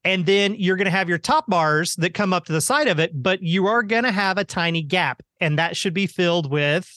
[0.04, 2.86] And then you're going to have your top bars that come up to the side
[2.86, 6.06] of it, but you are going to have a tiny gap, and that should be
[6.06, 6.88] filled with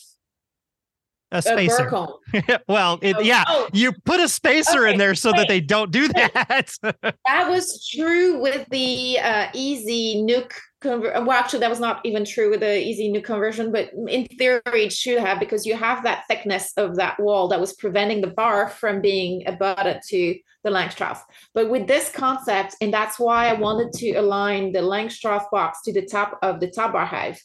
[1.32, 1.90] a spacer.
[2.68, 3.70] well, it, oh, yeah, oh.
[3.74, 6.76] you put a spacer okay, in there so that they don't do that.
[6.84, 10.52] that was true with the uh, easy nuc
[10.82, 14.26] Conver- well, actually, that was not even true with the easy new conversion, but in
[14.26, 18.22] theory, it should have because you have that thickness of that wall that was preventing
[18.22, 21.22] the bar from being abutted to the Langstroth.
[21.54, 25.94] But with this concept, and that's why I wanted to align the Langstroth box to
[25.94, 27.40] the top of the top bar hive,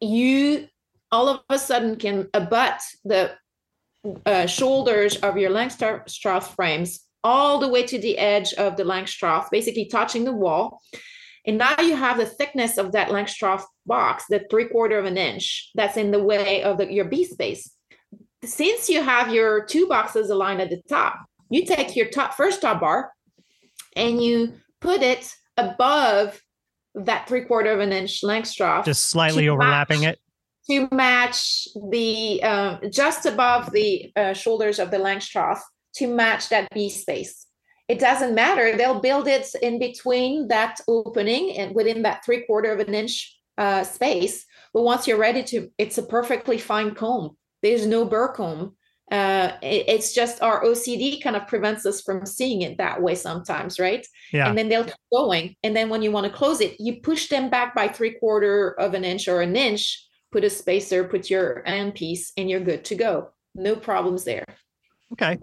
[0.00, 0.68] you
[1.10, 3.32] all of a sudden can abut the
[4.26, 9.50] uh, shoulders of your Langstroth frames all the way to the edge of the Langstroth,
[9.50, 10.80] basically touching the wall
[11.46, 15.18] and now you have the thickness of that Langstroth box, the three quarter of an
[15.18, 17.70] inch that's in the way of the, your bee space.
[18.44, 21.18] Since you have your two boxes aligned at the top,
[21.50, 23.12] you take your top first top bar
[23.94, 26.40] and you put it above
[26.94, 28.86] that three quarter of an inch Langstroth.
[28.86, 30.20] Just slightly overlapping match, it.
[30.70, 35.60] To match the, um, just above the uh, shoulders of the Langstroth
[35.96, 37.46] to match that bee space
[37.88, 38.76] it doesn't matter.
[38.76, 43.38] They'll build it in between that opening and within that three quarter of an inch
[43.58, 44.46] uh, space.
[44.72, 47.36] But once you're ready to, it's a perfectly fine comb.
[47.62, 48.76] There's no burr comb.
[49.12, 53.14] Uh, it, it's just our OCD kind of prevents us from seeing it that way
[53.14, 54.06] sometimes, right?
[54.32, 54.48] Yeah.
[54.48, 55.54] And then they'll keep going.
[55.62, 58.70] And then when you want to close it, you push them back by three quarter
[58.80, 62.60] of an inch or an inch, put a spacer, put your end piece, and you're
[62.60, 63.28] good to go.
[63.54, 64.44] No problems there.
[65.12, 65.38] Okay.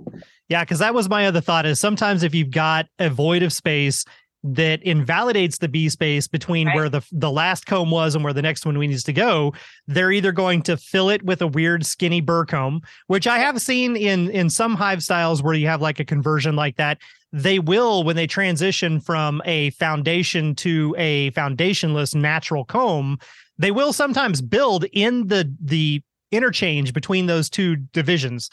[0.52, 3.54] Yeah, because that was my other thought is sometimes if you've got a void of
[3.54, 4.04] space
[4.44, 6.76] that invalidates the bee space between right.
[6.76, 9.54] where the the last comb was and where the next one we needs to go,
[9.88, 13.62] they're either going to fill it with a weird skinny burr comb, which I have
[13.62, 16.98] seen in in some hive styles where you have like a conversion like that.
[17.32, 23.20] They will when they transition from a foundation to a foundationless natural comb,
[23.58, 26.02] they will sometimes build in the the
[26.34, 28.50] interchange between those two divisions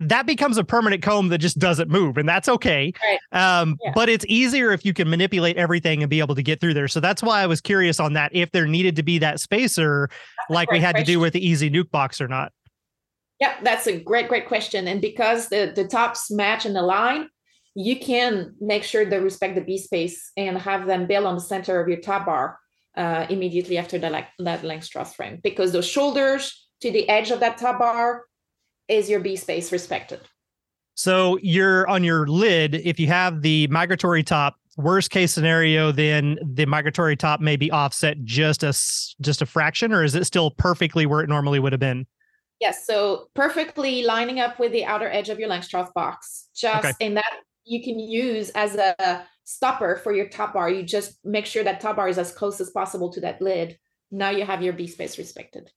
[0.00, 3.60] that becomes a permanent comb that just doesn't move and that's okay right.
[3.60, 3.92] um, yeah.
[3.94, 6.88] but it's easier if you can manipulate everything and be able to get through there
[6.88, 10.08] so that's why i was curious on that if there needed to be that spacer
[10.10, 11.06] that's like we had question.
[11.06, 12.52] to do with the easy nuc box or not
[13.40, 17.28] yeah that's a great great question and because the the tops match the line
[17.74, 21.40] you can make sure they respect the bee space and have them build on the
[21.40, 22.58] center of your top bar
[22.96, 27.38] uh, immediately after the, like, that Langstroth frame because those shoulders to the edge of
[27.40, 28.24] that top bar
[28.88, 30.20] is your bee space respected?
[30.94, 36.38] So you're on your lid, if you have the migratory top, worst case scenario, then
[36.42, 38.72] the migratory top may be offset just a
[39.20, 42.06] just a fraction, or is it still perfectly where it normally would have been?
[42.60, 46.48] Yes, so perfectly lining up with the outer edge of your Langstroth box.
[46.56, 47.06] Just okay.
[47.06, 50.68] in that you can use as a stopper for your top bar.
[50.68, 53.78] You just make sure that top bar is as close as possible to that lid.
[54.10, 55.70] Now you have your bee space respected.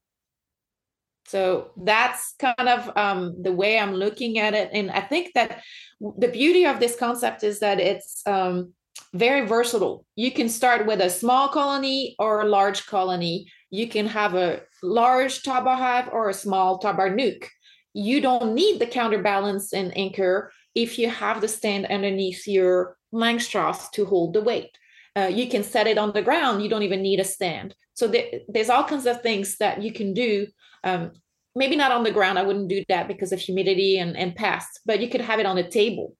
[1.26, 4.70] So that's kind of um, the way I'm looking at it.
[4.72, 5.62] And I think that
[6.00, 8.72] the beauty of this concept is that it's um,
[9.14, 10.04] very versatile.
[10.16, 13.46] You can start with a small colony or a large colony.
[13.70, 17.46] You can have a large top bar hive or a small tabar nuc.
[17.94, 23.90] You don't need the counterbalance and anchor if you have the stand underneath your Langstroth
[23.92, 24.70] to hold the weight.
[25.14, 26.62] Uh, you can set it on the ground.
[26.62, 27.74] You don't even need a stand.
[27.92, 30.46] So there, there's all kinds of things that you can do
[30.84, 31.12] um,
[31.54, 32.38] maybe not on the ground.
[32.38, 35.46] I wouldn't do that because of humidity and, and pests, but you could have it
[35.46, 36.16] on a table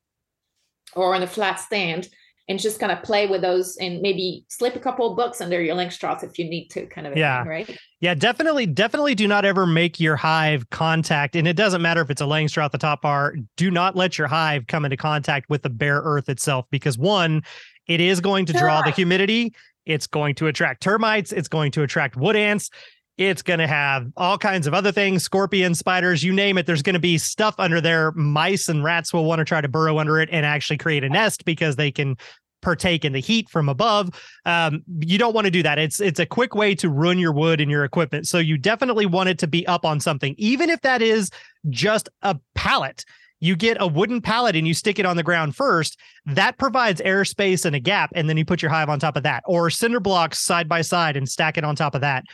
[0.95, 2.09] or on a flat stand
[2.49, 5.63] and just kind of play with those and maybe slip a couple of books under
[5.63, 7.43] your Langstroth if you need to, kind of yeah.
[7.43, 7.79] Thing, right?
[8.01, 11.37] Yeah, definitely, definitely do not ever make your hive contact.
[11.37, 14.27] And it doesn't matter if it's a Langstroth, the top bar, do not let your
[14.27, 17.43] hive come into contact with the bare earth itself because one,
[17.87, 19.55] it is going to draw the humidity.
[19.87, 21.33] It's going to attract termites.
[21.33, 22.71] It's going to attract wood ants.
[23.19, 26.67] It's going to have all kinds of other things, scorpions, spiders, you name it.
[26.67, 28.13] There's going to be stuff under there.
[28.13, 31.09] Mice and rats will want to try to burrow under it and actually create a
[31.09, 32.17] nest because they can
[32.63, 34.09] partake in the heat from above.
[34.47, 35.79] Um, you don't want to do that.
[35.79, 38.27] It's it's a quick way to ruin your wood and your equipment.
[38.29, 41.31] So you definitely want it to be up on something, even if that is
[41.69, 43.05] just a pallet.
[43.41, 45.99] You get a wooden pallet and you stick it on the ground first.
[46.27, 49.25] That provides airspace and a gap, and then you put your hive on top of
[49.25, 52.25] that, or cinder blocks side by side and stack it on top of that.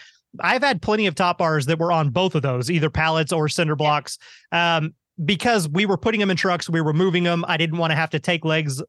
[0.40, 3.48] I've had plenty of top bars that were on both of those, either pallets or
[3.48, 4.18] cinder blocks.
[4.52, 7.44] Um, because we were putting them in trucks, we were moving them.
[7.48, 8.82] I didn't want to have to take legs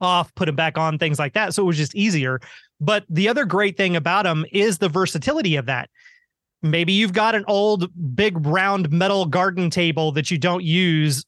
[0.00, 1.54] off, put them back on, things like that.
[1.54, 2.40] So it was just easier.
[2.80, 5.90] But the other great thing about them is the versatility of that.
[6.62, 11.24] Maybe you've got an old big round metal garden table that you don't use.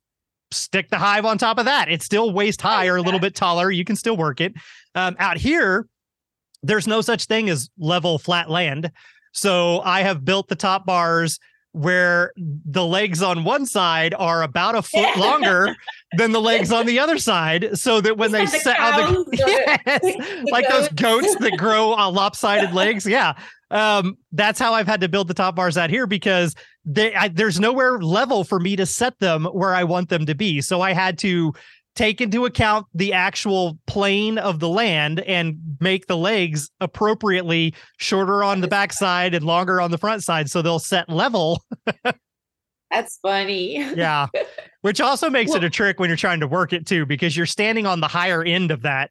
[0.50, 1.90] Stick the hive on top of that.
[1.90, 3.70] It's still waist high or a little bit taller.
[3.70, 4.52] You can still work it.
[4.94, 5.86] Um, out here,
[6.62, 8.90] there's no such thing as level flat land.
[9.32, 11.38] So I have built the top bars
[11.72, 15.74] where the legs on one side are about a foot longer
[16.18, 20.00] than the legs on the other side so that when they set on the, yes,
[20.02, 20.88] the like goats.
[20.88, 23.32] those goats that grow on lopsided legs yeah.
[23.70, 26.54] Um, that's how i've had to build the top bars out here because
[26.84, 30.34] they, I, there's nowhere level for me to set them where i want them to
[30.34, 30.60] be.
[30.60, 31.54] So i had to
[31.94, 38.42] take into account the actual plane of the land and make the legs appropriately shorter
[38.42, 41.62] on the backside and longer on the front side so they'll set level.
[42.90, 43.76] That's funny.
[43.94, 44.26] yeah.
[44.82, 47.36] Which also makes well, it a trick when you're trying to work it too, because
[47.36, 49.10] you're standing on the higher end of that,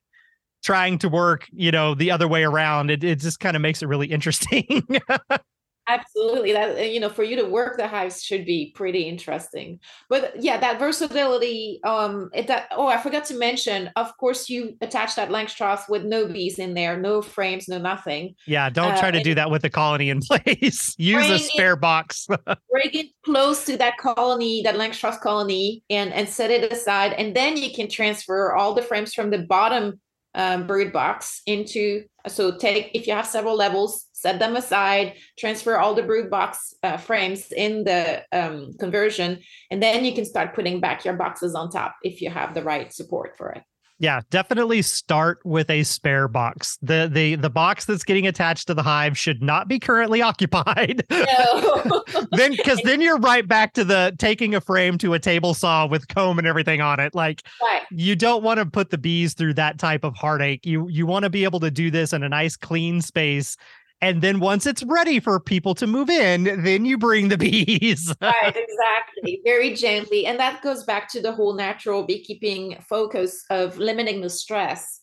[0.64, 2.92] trying to work, you know, the other way around.
[2.92, 4.88] It, it just kind of makes it really interesting.
[6.00, 6.54] Absolutely.
[6.54, 9.80] That you know, for you to work the hives should be pretty interesting.
[10.10, 11.80] But yeah, that versatility.
[11.84, 13.90] Um, it that oh, I forgot to mention.
[13.96, 18.36] Of course, you attach that Langstroth with no bees in there, no frames, no nothing.
[18.48, 20.96] Yeah, don't try uh, to do that with the colony in place.
[20.98, 22.28] Use a spare it, box.
[22.46, 27.36] bring it close to that colony, that Langstroth colony, and and set it aside, and
[27.36, 30.00] then you can transfer all the frames from the bottom
[30.34, 35.78] um, brood box into so take if you have several levels set them aside transfer
[35.78, 40.54] all the brood box uh, frames in the um, conversion and then you can start
[40.54, 43.64] putting back your boxes on top if you have the right support for it
[44.02, 46.80] yeah, definitely start with a spare box.
[46.82, 51.06] The the the box that's getting attached to the hive should not be currently occupied.
[51.12, 52.04] No.
[52.32, 55.86] then cuz then you're right back to the taking a frame to a table saw
[55.86, 57.14] with comb and everything on it.
[57.14, 57.84] Like right.
[57.92, 60.66] you don't want to put the bees through that type of heartache.
[60.66, 63.56] You you want to be able to do this in a nice clean space
[64.02, 68.14] and then once it's ready for people to move in, then you bring the bees.
[68.22, 69.42] right, exactly.
[69.46, 70.26] Very gently.
[70.26, 75.02] And that goes back to the whole natural beekeeping focus of limiting the stress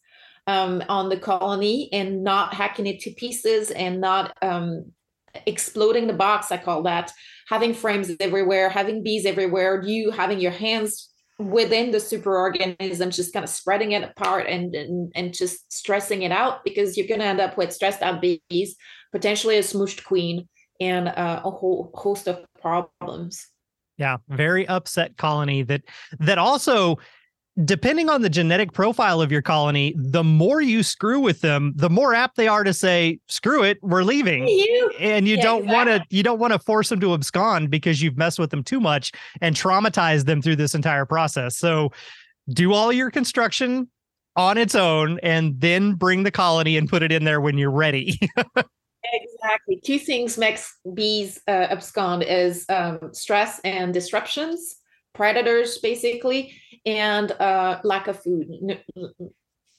[0.48, 4.92] um, on the colony and not hacking it to pieces and not um,
[5.46, 7.12] exploding the box, I call that.
[7.48, 11.08] Having frames everywhere, having bees everywhere, you having your hands
[11.38, 16.32] within the superorganism just kind of spreading it apart and, and and just stressing it
[16.32, 18.74] out because you're going to end up with stressed out bees
[19.12, 20.48] potentially a smooshed queen
[20.80, 23.46] and uh, a whole host of problems.
[23.98, 25.82] Yeah very upset colony that
[26.18, 26.98] that also
[27.64, 31.90] depending on the genetic profile of your colony, the more you screw with them, the
[31.90, 34.92] more apt they are to say, "Screw it, we're leaving." You.
[34.98, 35.92] And you yeah, don't exactly.
[35.92, 38.62] want to you don't want to force them to abscond because you've messed with them
[38.62, 41.56] too much and traumatized them through this entire process.
[41.56, 41.90] So,
[42.50, 43.88] do all your construction
[44.36, 47.72] on its own and then bring the colony and put it in there when you're
[47.72, 48.20] ready.
[49.12, 49.80] exactly.
[49.84, 54.76] Two things makes bees uh, abscond is um, stress and disruptions
[55.18, 56.54] predators basically
[56.86, 58.80] and uh, lack of food n-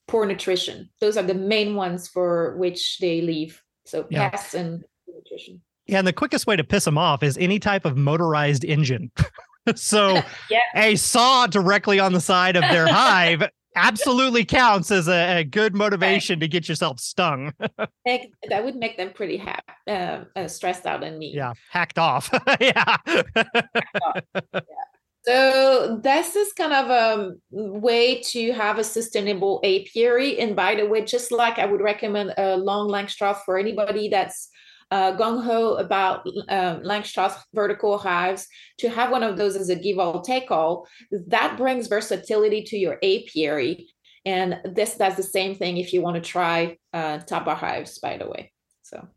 [0.07, 4.29] poor nutrition those are the main ones for which they leave so yeah.
[4.29, 7.85] pests and nutrition yeah and the quickest way to piss them off is any type
[7.85, 9.11] of motorized engine
[9.75, 10.59] so yeah.
[10.75, 13.43] a saw directly on the side of their hive
[13.75, 16.41] absolutely counts as a, a good motivation right.
[16.41, 17.53] to get yourself stung.
[18.05, 21.31] that would make them pretty ha- uh, uh, stressed out and me.
[21.33, 22.29] Yeah, hacked off.
[22.59, 22.97] yeah.
[23.05, 24.23] Hacked off.
[24.53, 24.61] yeah.
[25.25, 30.39] So this is kind of a way to have a sustainable apiary.
[30.39, 34.49] And by the way, just like I would recommend a long Langstroth for anybody that's
[34.91, 38.47] uh, gung ho about um, Langstroth vertical hives,
[38.79, 40.87] to have one of those as a give all take all,
[41.27, 43.87] that brings versatility to your apiary
[44.25, 48.27] And this does the same thing if you want to try uh, hives, by the
[48.27, 48.51] way.
[48.81, 49.07] So.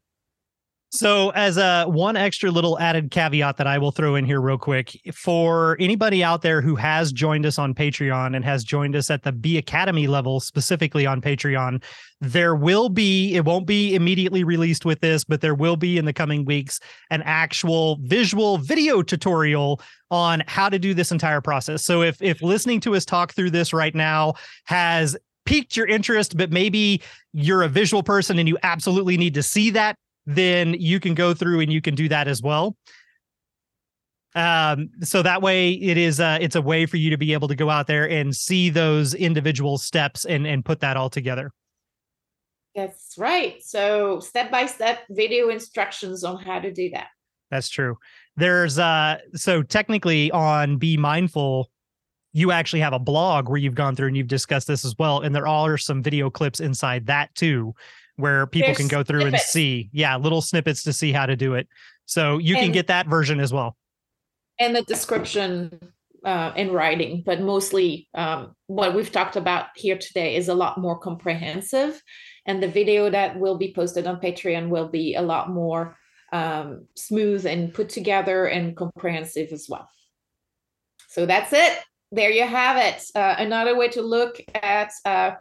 [0.94, 4.58] So, as a one extra little added caveat that I will throw in here real
[4.58, 9.10] quick for anybody out there who has joined us on Patreon and has joined us
[9.10, 11.82] at the Bee Academy level, specifically on Patreon,
[12.20, 16.04] there will be, it won't be immediately released with this, but there will be in
[16.04, 16.78] the coming weeks
[17.08, 19.80] an actual visual video tutorial
[20.10, 21.82] on how to do this entire process.
[21.82, 24.34] So, if if listening to us talk through this right now
[24.64, 25.16] has
[25.46, 27.00] piqued your interest, but maybe
[27.32, 31.34] you're a visual person and you absolutely need to see that then you can go
[31.34, 32.76] through and you can do that as well.
[34.34, 37.48] Um, so that way it is uh it's a way for you to be able
[37.48, 41.52] to go out there and see those individual steps and and put that all together.
[42.74, 43.62] That's right.
[43.62, 47.08] So step by step video instructions on how to do that.
[47.50, 47.98] That's true.
[48.36, 51.70] There's uh so technically on Be Mindful,
[52.32, 55.20] you actually have a blog where you've gone through and you've discussed this as well.
[55.20, 57.74] And there are some video clips inside that too
[58.22, 59.42] where people There's can go through snippets.
[59.42, 61.66] and see, yeah, little snippets to see how to do it.
[62.06, 63.76] So you and, can get that version as well.
[64.60, 65.92] And the description
[66.24, 70.78] uh, in writing, but mostly um, what we've talked about here today is a lot
[70.78, 72.00] more comprehensive.
[72.46, 75.96] And the video that will be posted on Patreon will be a lot more
[76.32, 79.88] um, smooth and put together and comprehensive as well.
[81.08, 81.80] So that's it.
[82.12, 83.02] There you have it.
[83.16, 85.32] Uh, another way to look at uh,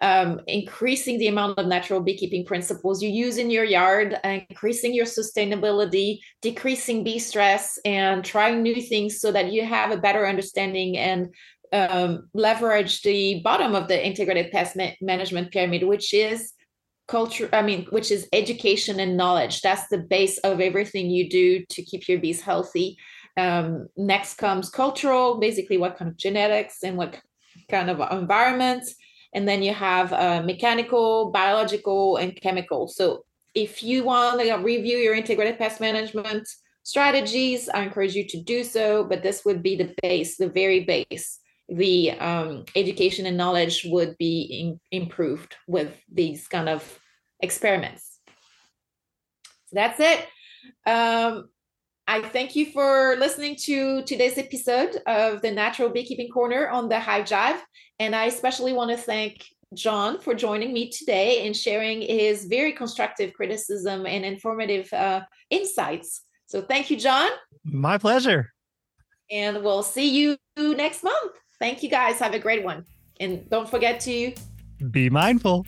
[0.00, 5.04] um, increasing the amount of natural beekeeping principles you use in your yard, increasing your
[5.04, 10.96] sustainability, decreasing bee stress, and trying new things so that you have a better understanding
[10.96, 11.34] and
[11.72, 16.52] um, leverage the bottom of the integrated pest ma- management pyramid, which is
[17.08, 19.60] culture i mean which is education and knowledge.
[19.62, 22.96] That's the base of everything you do to keep your bees healthy.
[23.36, 27.20] Um, next comes cultural basically what kind of genetics and what
[27.68, 28.84] kind of environment
[29.32, 32.88] and then you have uh, mechanical, biological, and chemical.
[32.88, 33.24] So
[33.54, 36.48] if you want to review your integrated pest management
[36.82, 39.04] strategies, I encourage you to do so.
[39.04, 41.38] But this would be the base, the very base.
[41.68, 46.98] The um, education and knowledge would be in, improved with these kind of
[47.40, 48.18] experiments.
[49.66, 50.26] So that's it.
[50.84, 51.48] Um,
[52.08, 56.98] I thank you for listening to today's episode of the Natural Beekeeping Corner on the
[56.98, 57.60] Hive Jive.
[58.00, 59.44] And I especially want to thank
[59.74, 65.20] John for joining me today and sharing his very constructive criticism and informative uh,
[65.50, 66.22] insights.
[66.46, 67.30] So thank you, John.
[67.62, 68.52] My pleasure.
[69.30, 71.32] And we'll see you next month.
[71.60, 72.18] Thank you guys.
[72.18, 72.84] Have a great one.
[73.20, 74.32] And don't forget to
[74.90, 75.66] be mindful.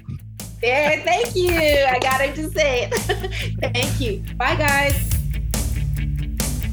[0.63, 1.53] Yeah, thank you.
[1.53, 2.95] I got him to say it.
[3.75, 4.25] thank you.
[4.37, 5.22] Bye, guys.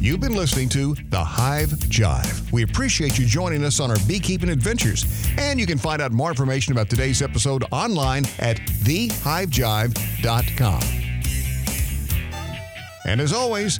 [0.01, 2.49] You've been listening to The Hive Jive.
[2.53, 5.05] We appreciate you joining us on our beekeeping adventures.
[5.37, 10.83] And you can find out more information about today's episode online at thehivejive.com.
[13.05, 13.77] And as always,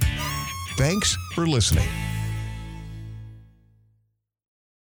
[0.75, 1.87] thanks for listening.